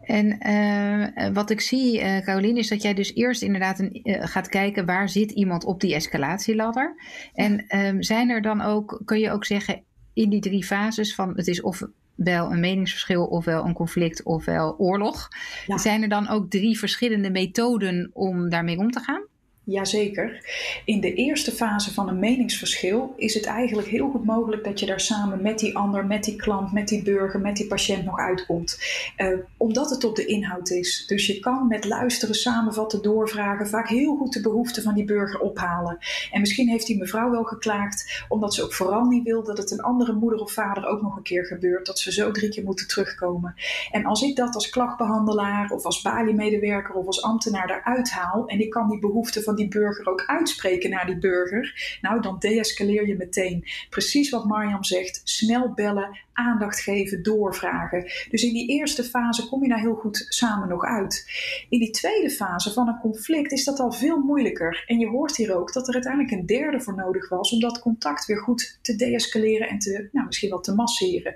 en 0.00 0.48
uh, 0.48 1.28
wat 1.32 1.50
ik 1.50 1.60
zie, 1.60 2.00
uh, 2.00 2.18
Caroline, 2.18 2.58
is 2.58 2.68
dat 2.68 2.82
jij 2.82 2.94
dus 2.94 3.14
eerst 3.14 3.42
inderdaad 3.42 3.78
een, 3.78 4.00
uh, 4.02 4.26
gaat 4.26 4.48
kijken 4.48 4.86
waar 4.86 5.08
zit 5.08 5.30
iemand 5.30 5.64
op 5.64 5.80
die 5.80 5.94
escalatieladder. 5.94 6.94
En 7.34 7.78
um, 7.86 8.02
zijn 8.02 8.30
er 8.30 8.42
dan 8.42 8.60
ook, 8.60 9.00
kun 9.04 9.18
je 9.18 9.30
ook 9.30 9.44
zeggen, 9.44 9.82
in 10.12 10.30
die 10.30 10.40
drie 10.40 10.64
fases 10.64 11.14
van 11.14 11.36
het 11.36 11.48
is 11.48 11.60
ofwel 11.62 12.52
een 12.52 12.60
meningsverschil, 12.60 13.24
ofwel 13.26 13.64
een 13.64 13.74
conflict, 13.74 14.22
ofwel 14.22 14.78
oorlog. 14.78 15.28
Ja. 15.66 15.78
Zijn 15.78 16.02
er 16.02 16.08
dan 16.08 16.28
ook 16.28 16.50
drie 16.50 16.78
verschillende 16.78 17.30
methoden 17.30 18.10
om 18.12 18.48
daarmee 18.48 18.78
om 18.78 18.90
te 18.90 19.00
gaan? 19.00 19.26
Jazeker. 19.70 20.44
In 20.84 21.00
de 21.00 21.14
eerste 21.14 21.52
fase 21.52 21.92
van 21.92 22.08
een 22.08 22.18
meningsverschil 22.18 23.14
is 23.16 23.34
het 23.34 23.46
eigenlijk 23.46 23.88
heel 23.88 24.10
goed 24.10 24.24
mogelijk 24.24 24.64
dat 24.64 24.80
je 24.80 24.86
daar 24.86 25.00
samen 25.00 25.42
met 25.42 25.58
die 25.58 25.76
ander, 25.76 26.06
met 26.06 26.24
die 26.24 26.36
klant, 26.36 26.72
met 26.72 26.88
die 26.88 27.02
burger, 27.02 27.40
met 27.40 27.56
die 27.56 27.66
patiënt 27.66 28.04
nog 28.04 28.18
uitkomt. 28.18 28.78
Uh, 29.16 29.38
omdat 29.56 29.90
het 29.90 30.04
op 30.04 30.16
de 30.16 30.24
inhoud 30.24 30.70
is. 30.70 31.04
Dus 31.06 31.26
je 31.26 31.40
kan 31.40 31.66
met 31.68 31.84
luisteren, 31.84 32.34
samenvatten, 32.34 33.02
doorvragen 33.02 33.68
vaak 33.68 33.88
heel 33.88 34.16
goed 34.16 34.32
de 34.32 34.40
behoeften 34.40 34.82
van 34.82 34.94
die 34.94 35.04
burger 35.04 35.40
ophalen. 35.40 35.98
En 36.30 36.40
misschien 36.40 36.68
heeft 36.68 36.86
die 36.86 36.98
mevrouw 36.98 37.30
wel 37.30 37.44
geklaagd 37.44 38.24
omdat 38.28 38.54
ze 38.54 38.62
ook 38.62 38.74
vooral 38.74 39.04
niet 39.04 39.24
wil 39.24 39.42
dat 39.44 39.58
het 39.58 39.70
een 39.70 39.80
andere 39.80 40.12
moeder 40.12 40.38
of 40.38 40.52
vader 40.52 40.86
ook 40.86 41.02
nog 41.02 41.16
een 41.16 41.22
keer 41.22 41.44
gebeurt. 41.44 41.86
Dat 41.86 41.98
ze 41.98 42.12
zo 42.12 42.30
drie 42.30 42.50
keer 42.50 42.64
moeten 42.64 42.86
terugkomen. 42.86 43.54
En 43.90 44.04
als 44.04 44.22
ik 44.22 44.36
dat 44.36 44.54
als 44.54 44.70
klachtbehandelaar 44.70 45.70
of 45.70 45.84
als 45.84 46.02
baliemedewerker 46.02 46.94
of 46.94 47.06
als 47.06 47.22
ambtenaar 47.22 47.70
eruit 47.70 48.10
haal 48.10 48.46
en 48.46 48.60
ik 48.60 48.70
kan 48.70 48.88
die 48.88 48.98
behoeften 48.98 49.42
van 49.42 49.58
die 49.60 49.68
burger 49.68 50.06
ook 50.06 50.24
uitspreken 50.26 50.90
naar 50.90 51.06
die 51.06 51.18
burger, 51.18 51.98
nou 52.00 52.20
dan 52.20 52.38
deescaleer 52.38 53.06
je 53.06 53.16
meteen. 53.16 53.64
Precies 53.90 54.30
wat 54.30 54.44
Marjam 54.44 54.84
zegt, 54.84 55.20
snel 55.24 55.72
bellen, 55.74 56.18
aandacht 56.40 56.80
geven, 56.80 57.22
doorvragen. 57.22 58.10
Dus 58.30 58.42
in 58.42 58.52
die 58.52 58.68
eerste 58.68 59.04
fase 59.04 59.48
kom 59.48 59.62
je 59.62 59.68
daar 59.68 59.80
heel 59.80 59.94
goed 59.94 60.24
samen 60.28 60.68
nog 60.68 60.84
uit. 60.84 61.30
In 61.68 61.78
die 61.78 61.90
tweede 61.90 62.30
fase 62.30 62.72
van 62.72 62.88
een 62.88 63.00
conflict 63.00 63.52
is 63.52 63.64
dat 63.64 63.78
al 63.78 63.92
veel 63.92 64.18
moeilijker. 64.18 64.84
En 64.86 64.98
je 64.98 65.08
hoort 65.08 65.36
hier 65.36 65.56
ook 65.56 65.72
dat 65.72 65.88
er 65.88 65.94
uiteindelijk 65.94 66.32
een 66.32 66.46
derde 66.46 66.80
voor 66.80 66.94
nodig 66.94 67.28
was 67.28 67.52
om 67.52 67.60
dat 67.60 67.80
contact 67.80 68.26
weer 68.26 68.38
goed 68.38 68.78
te 68.82 68.96
deescaleren 68.96 69.68
en 69.68 69.78
te, 69.78 70.08
nou, 70.12 70.26
misschien 70.26 70.50
wel 70.50 70.60
te 70.60 70.74
masseren. 70.74 71.34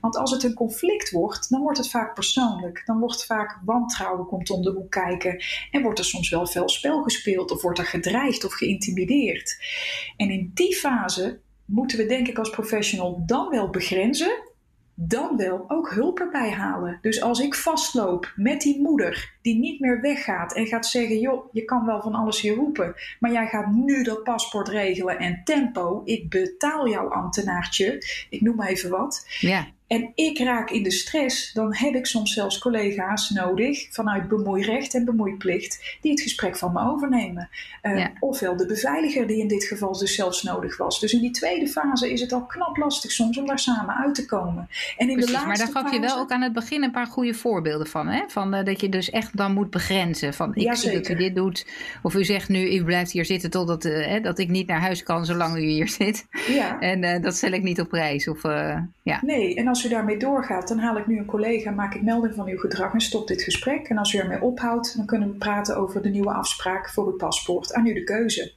Want 0.00 0.16
als 0.16 0.30
het 0.30 0.42
een 0.42 0.54
conflict 0.54 1.10
wordt, 1.10 1.50
dan 1.50 1.60
wordt 1.60 1.78
het 1.78 1.90
vaak 1.90 2.14
persoonlijk. 2.14 2.82
Dan 2.86 2.98
wordt 2.98 3.26
vaak 3.26 3.58
wantrouwen 3.64 4.26
komt 4.26 4.50
om 4.50 4.62
de 4.62 4.70
hoek 4.70 4.90
kijken 4.90 5.44
en 5.70 5.82
wordt 5.82 5.98
er 5.98 6.04
soms 6.04 6.28
wel 6.30 6.46
veel 6.46 6.68
spel 6.68 7.02
gespeeld 7.02 7.50
of 7.50 7.62
wordt 7.62 7.78
er 7.78 7.86
gedreigd 7.86 8.44
of 8.44 8.52
geïntimideerd. 8.52 9.56
En 10.16 10.30
in 10.30 10.50
die 10.54 10.76
fase 10.76 11.40
moeten 11.64 11.98
we 11.98 12.06
denk 12.06 12.28
ik 12.28 12.38
als 12.38 12.50
professional 12.50 13.22
dan 13.26 13.50
wel 13.50 13.70
begrenzen, 13.70 14.42
dan 14.94 15.36
wel 15.36 15.64
ook 15.68 15.90
hulp 15.90 16.18
erbij 16.18 16.50
halen. 16.50 16.98
Dus 17.02 17.22
als 17.22 17.40
ik 17.40 17.54
vastloop 17.54 18.32
met 18.36 18.60
die 18.60 18.80
moeder 18.80 19.33
die 19.44 19.58
niet 19.58 19.80
meer 19.80 20.00
weggaat 20.00 20.54
en 20.54 20.66
gaat 20.66 20.86
zeggen: 20.86 21.18
joh, 21.18 21.48
je 21.52 21.64
kan 21.64 21.86
wel 21.86 22.02
van 22.02 22.14
alles 22.14 22.40
hier 22.40 22.54
roepen, 22.54 22.94
maar 23.18 23.32
jij 23.32 23.46
gaat 23.46 23.72
nu 23.72 24.02
dat 24.02 24.22
paspoort 24.22 24.68
regelen 24.68 25.18
en 25.18 25.40
tempo, 25.44 26.02
ik 26.04 26.28
betaal 26.28 26.88
jouw 26.88 27.08
ambtenaartje, 27.08 28.02
ik 28.30 28.40
noem 28.40 28.62
even 28.62 28.90
wat. 28.90 29.26
Ja 29.40 29.66
en 29.86 30.12
ik 30.14 30.38
raak 30.38 30.70
in 30.70 30.82
de 30.82 30.90
stress, 30.90 31.52
dan 31.52 31.74
heb 31.74 31.94
ik 31.94 32.06
soms 32.06 32.32
zelfs 32.32 32.58
collega's 32.58 33.30
nodig 33.30 33.86
vanuit 33.90 34.28
bemoeirecht 34.28 34.94
en 34.94 35.04
bemoeiplicht 35.04 35.98
die 36.00 36.10
het 36.10 36.20
gesprek 36.20 36.56
van 36.56 36.72
me 36.72 36.80
overnemen. 36.80 37.48
Uh, 37.82 38.06
Ofwel 38.20 38.56
de 38.56 38.66
beveiliger 38.66 39.26
die 39.26 39.38
in 39.38 39.48
dit 39.48 39.64
geval 39.64 39.98
dus 39.98 40.14
zelfs 40.14 40.42
nodig 40.42 40.76
was. 40.76 41.00
Dus 41.00 41.12
in 41.12 41.20
die 41.20 41.30
tweede 41.30 41.68
fase 41.68 42.12
is 42.12 42.20
het 42.20 42.32
al 42.32 42.46
knap 42.46 42.76
lastig 42.76 43.10
soms 43.10 43.38
om 43.38 43.46
daar 43.46 43.58
samen 43.58 43.96
uit 43.96 44.14
te 44.14 44.26
komen. 44.26 44.68
En 44.96 45.08
in 45.08 45.14
Precies, 45.14 45.26
de 45.26 45.32
laatste 45.32 45.48
maar 45.48 45.72
daar 45.72 45.82
gaf 45.82 45.92
je 45.92 46.00
wel 46.00 46.18
ook 46.18 46.30
aan 46.30 46.42
het 46.42 46.52
begin 46.52 46.82
een 46.82 46.90
paar 46.90 47.06
goede 47.06 47.34
voorbeelden 47.34 47.86
van. 47.86 48.06
Hè? 48.08 48.22
van 48.28 48.54
uh, 48.54 48.64
dat 48.64 48.80
je 48.80 48.88
dus 48.88 49.10
echt 49.10 49.33
dan 49.34 49.52
moet 49.52 49.70
begrenzen. 49.70 50.34
Van 50.34 50.54
ik 50.54 50.74
zie 50.74 50.92
dat 50.92 51.08
u 51.08 51.14
dit 51.14 51.34
doet. 51.34 51.66
Of 52.02 52.14
u 52.14 52.24
zegt 52.24 52.48
nu, 52.48 52.70
u 52.70 52.84
blijft 52.84 53.10
hier 53.10 53.24
zitten 53.24 53.50
totdat 53.50 53.84
uh, 53.84 54.22
dat 54.22 54.38
ik 54.38 54.48
niet 54.48 54.66
naar 54.66 54.80
huis 54.80 55.02
kan 55.02 55.26
zolang 55.26 55.56
u 55.56 55.60
hier 55.60 55.88
zit. 55.88 56.26
Ja. 56.48 56.78
En 56.94 57.22
dat 57.22 57.34
stel 57.34 57.52
ik 57.52 57.62
niet 57.62 57.80
op 57.80 57.88
prijs. 57.88 58.28
Of, 58.28 58.42
ja. 59.02 59.20
Nee, 59.22 59.54
en 59.54 59.68
als 59.68 59.84
u 59.84 59.88
daarmee 59.88 60.16
doorgaat, 60.16 60.68
dan 60.68 60.78
haal 60.78 60.98
ik 60.98 61.06
nu 61.06 61.18
een 61.18 61.24
collega, 61.24 61.70
maak 61.70 61.94
ik 61.94 62.02
melding 62.02 62.34
van 62.34 62.48
uw 62.48 62.58
gedrag 62.58 62.92
en 62.92 63.00
stop 63.00 63.28
dit 63.28 63.42
gesprek. 63.42 63.88
En 63.88 63.98
als 63.98 64.12
u 64.12 64.18
ermee 64.18 64.42
ophoudt, 64.42 64.96
dan 64.96 65.06
kunnen 65.06 65.28
we 65.28 65.34
praten 65.34 65.76
over 65.76 66.02
de 66.02 66.08
nieuwe 66.08 66.32
afspraak 66.32 66.90
voor 66.90 67.06
uw 67.06 67.16
paspoort. 67.16 67.72
Aan 67.72 67.86
u 67.86 67.94
de 67.94 68.04
keuze. 68.04 68.52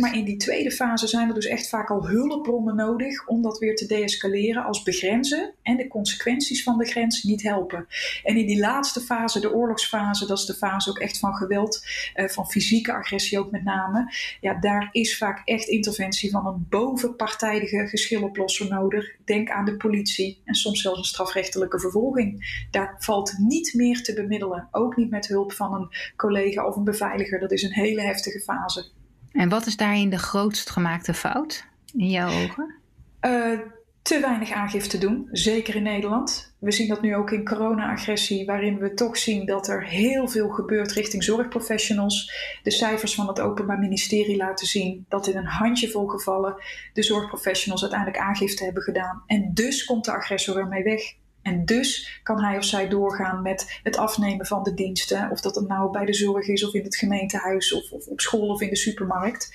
maar 0.00 0.16
in 0.16 0.24
die 0.24 0.36
tweede 0.36 0.70
fase 0.70 1.06
zijn 1.06 1.28
er 1.28 1.34
dus 1.34 1.46
echt 1.46 1.68
vaak 1.68 1.90
al 1.90 2.08
hulpbronnen 2.08 2.76
nodig 2.76 3.26
om 3.26 3.42
dat 3.42 3.58
weer 3.58 3.76
te 3.76 3.86
deescaleren 3.86 4.64
als 4.64 4.82
begrenzen 4.82 5.52
en 5.62 5.76
de 5.76 5.88
consequenties 5.88 6.62
van 6.62 6.78
de 6.78 6.84
grens 6.84 7.22
niet 7.22 7.42
helpen. 7.42 7.86
En 8.24 8.36
in 8.36 8.46
die 8.46 8.58
laatste 8.58 9.00
fase, 9.00 9.40
de 9.40 9.54
oorlogsfase, 9.54 10.09
dat 10.18 10.38
is 10.38 10.44
de 10.44 10.54
fase 10.54 10.90
ook 10.90 10.98
echt 10.98 11.18
van 11.18 11.34
geweld, 11.34 11.86
eh, 12.14 12.28
van 12.28 12.50
fysieke 12.50 12.92
agressie 12.92 13.38
ook 13.38 13.50
met 13.50 13.64
name. 13.64 14.14
Ja, 14.40 14.54
daar 14.54 14.88
is 14.92 15.18
vaak 15.18 15.42
echt 15.44 15.68
interventie 15.68 16.30
van 16.30 16.46
een 16.46 16.66
bovenpartijdige 16.68 17.86
geschilloplosser 17.86 18.68
nodig. 18.68 19.16
Denk 19.24 19.50
aan 19.50 19.64
de 19.64 19.76
politie 19.76 20.42
en 20.44 20.54
soms 20.54 20.82
zelfs 20.82 20.98
een 20.98 21.04
strafrechtelijke 21.04 21.80
vervolging. 21.80 22.66
Daar 22.70 22.96
valt 22.98 23.34
niet 23.38 23.74
meer 23.74 24.02
te 24.02 24.14
bemiddelen. 24.14 24.68
Ook 24.70 24.96
niet 24.96 25.10
met 25.10 25.26
hulp 25.26 25.52
van 25.52 25.74
een 25.74 25.88
collega 26.16 26.66
of 26.66 26.76
een 26.76 26.84
beveiliger. 26.84 27.38
Dat 27.40 27.52
is 27.52 27.62
een 27.62 27.72
hele 27.72 28.02
heftige 28.02 28.40
fase. 28.40 28.84
En 29.32 29.48
wat 29.48 29.66
is 29.66 29.76
daarin 29.76 30.10
de 30.10 30.18
grootst 30.18 30.70
gemaakte 30.70 31.14
fout 31.14 31.64
in 31.96 32.10
jouw 32.10 32.44
ogen? 32.44 32.74
Uh, 33.20 33.58
te 34.02 34.20
weinig 34.20 34.50
aangifte 34.52 34.98
doen, 34.98 35.28
zeker 35.30 35.74
in 35.74 35.82
Nederland. 35.82 36.54
We 36.58 36.72
zien 36.72 36.88
dat 36.88 37.02
nu 37.02 37.16
ook 37.16 37.30
in 37.30 37.44
corona-agressie, 37.44 38.46
waarin 38.46 38.78
we 38.78 38.94
toch 38.94 39.16
zien 39.16 39.46
dat 39.46 39.68
er 39.68 39.84
heel 39.84 40.28
veel 40.28 40.48
gebeurt 40.48 40.92
richting 40.92 41.24
zorgprofessionals. 41.24 42.32
De 42.62 42.70
cijfers 42.70 43.14
van 43.14 43.28
het 43.28 43.40
Openbaar 43.40 43.78
Ministerie 43.78 44.36
laten 44.36 44.66
zien 44.66 45.04
dat 45.08 45.26
in 45.26 45.36
een 45.36 45.46
handjevol 45.46 46.06
gevallen 46.06 46.54
de 46.92 47.02
zorgprofessionals 47.02 47.82
uiteindelijk 47.82 48.22
aangifte 48.22 48.64
hebben 48.64 48.82
gedaan. 48.82 49.22
En 49.26 49.54
dus 49.54 49.84
komt 49.84 50.04
de 50.04 50.12
agressor 50.12 50.56
ermee 50.56 50.82
weg. 50.82 51.02
En 51.42 51.64
dus 51.64 52.20
kan 52.22 52.40
hij 52.40 52.56
of 52.56 52.64
zij 52.64 52.88
doorgaan 52.88 53.42
met 53.42 53.80
het 53.82 53.96
afnemen 53.96 54.46
van 54.46 54.62
de 54.62 54.74
diensten. 54.74 55.30
Of 55.30 55.40
dat 55.40 55.54
het 55.54 55.68
nou 55.68 55.90
bij 55.90 56.04
de 56.04 56.14
zorg 56.14 56.48
is, 56.48 56.64
of 56.64 56.74
in 56.74 56.84
het 56.84 56.96
gemeentehuis, 56.96 57.72
of, 57.72 57.90
of 57.90 58.06
op 58.06 58.20
school 58.20 58.48
of 58.48 58.60
in 58.60 58.68
de 58.68 58.76
supermarkt. 58.76 59.54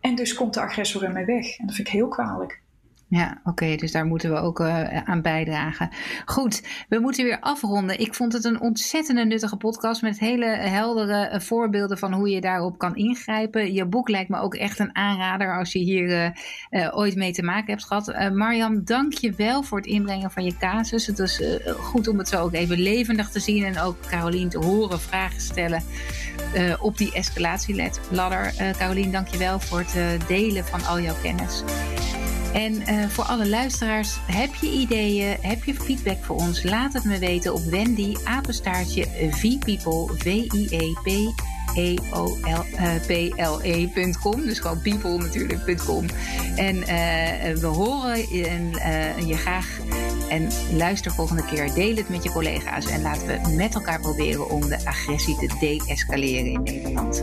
En 0.00 0.14
dus 0.14 0.34
komt 0.34 0.54
de 0.54 0.60
agressor 0.60 1.04
ermee 1.04 1.24
weg. 1.24 1.58
En 1.58 1.66
dat 1.66 1.74
vind 1.74 1.86
ik 1.86 1.94
heel 1.94 2.08
kwalijk. 2.08 2.64
Ja, 3.08 3.40
oké, 3.44 3.76
dus 3.76 3.92
daar 3.92 4.06
moeten 4.06 4.30
we 4.30 4.36
ook 4.36 4.60
uh, 4.60 5.02
aan 5.02 5.22
bijdragen. 5.22 5.90
Goed, 6.24 6.62
we 6.88 6.98
moeten 6.98 7.24
weer 7.24 7.40
afronden. 7.40 8.00
Ik 8.00 8.14
vond 8.14 8.32
het 8.32 8.44
een 8.44 8.60
ontzettende 8.60 9.24
nuttige 9.24 9.56
podcast 9.56 10.02
met 10.02 10.18
hele 10.18 10.46
heldere 10.46 11.30
uh, 11.32 11.40
voorbeelden 11.40 11.98
van 11.98 12.12
hoe 12.12 12.28
je 12.28 12.40
daarop 12.40 12.78
kan 12.78 12.96
ingrijpen. 12.96 13.72
Je 13.72 13.86
boek 13.86 14.08
lijkt 14.08 14.28
me 14.28 14.38
ook 14.40 14.54
echt 14.54 14.78
een 14.78 14.96
aanrader 14.96 15.58
als 15.58 15.72
je 15.72 15.78
hier 15.78 16.36
uh, 16.70 16.96
ooit 16.96 17.16
mee 17.16 17.32
te 17.32 17.42
maken 17.42 17.70
hebt 17.70 17.84
gehad. 17.84 18.32
Marjam, 18.32 18.84
dank 18.84 19.12
je 19.12 19.32
wel 19.32 19.62
voor 19.62 19.78
het 19.78 19.86
inbrengen 19.86 20.30
van 20.30 20.44
je 20.44 20.56
casus. 20.56 21.06
Het 21.06 21.18
is 21.18 21.42
goed 21.78 22.08
om 22.08 22.18
het 22.18 22.28
zo 22.28 22.42
ook 22.42 22.52
even 22.52 22.78
levendig 22.78 23.30
te 23.30 23.40
zien 23.40 23.64
en 23.64 23.78
ook 23.78 23.96
Carolien 24.08 24.48
te 24.48 24.58
horen 24.58 25.00
vragen 25.00 25.40
stellen 25.40 25.82
op 26.80 26.98
die 26.98 27.12
escalatieladder. 27.12 28.54
Carolien, 28.78 29.12
dank 29.12 29.28
je 29.28 29.38
wel 29.38 29.60
voor 29.60 29.78
het 29.86 30.26
delen 30.28 30.64
van 30.64 30.84
al 30.84 31.00
jouw 31.00 31.16
kennis. 31.22 31.62
En 32.56 32.72
uh, 32.72 33.08
voor 33.08 33.24
alle 33.24 33.48
luisteraars, 33.48 34.18
heb 34.26 34.54
je 34.54 34.70
ideeën, 34.70 35.36
heb 35.40 35.64
je 35.64 35.74
feedback 35.74 36.24
voor 36.24 36.36
ons? 36.36 36.62
Laat 36.62 36.92
het 36.92 37.04
me 37.04 37.18
weten 37.18 37.54
op 37.54 37.62
Wendy, 37.62 38.14
apenstaartje, 38.24 39.06
vpeople, 39.30 40.14
V-I-E-P 40.16 41.34
E-O-L-P-L-E.com. 41.76 43.26
Dus 44.46 44.58
gewoon 44.58 44.80
people 44.80 45.16
natuurlijk.com. 45.16 46.06
En 46.56 46.76
uh, 46.76 46.84
we 47.60 47.66
horen 47.66 48.28
en, 48.44 48.70
uh, 48.72 49.28
je 49.28 49.36
graag. 49.36 49.78
En 50.28 50.48
luister 50.76 51.12
volgende 51.12 51.44
keer. 51.44 51.74
Deel 51.74 51.96
het 51.96 52.08
met 52.08 52.22
je 52.22 52.30
collega's. 52.30 52.86
En 52.86 53.02
laten 53.02 53.26
we 53.26 53.40
met 53.56 53.74
elkaar 53.74 54.00
proberen 54.00 54.50
om 54.50 54.68
de 54.68 54.78
agressie 54.84 55.36
te 55.36 55.56
de-escaleren 55.60 56.52
in 56.52 56.62
Nederland. 56.62 57.22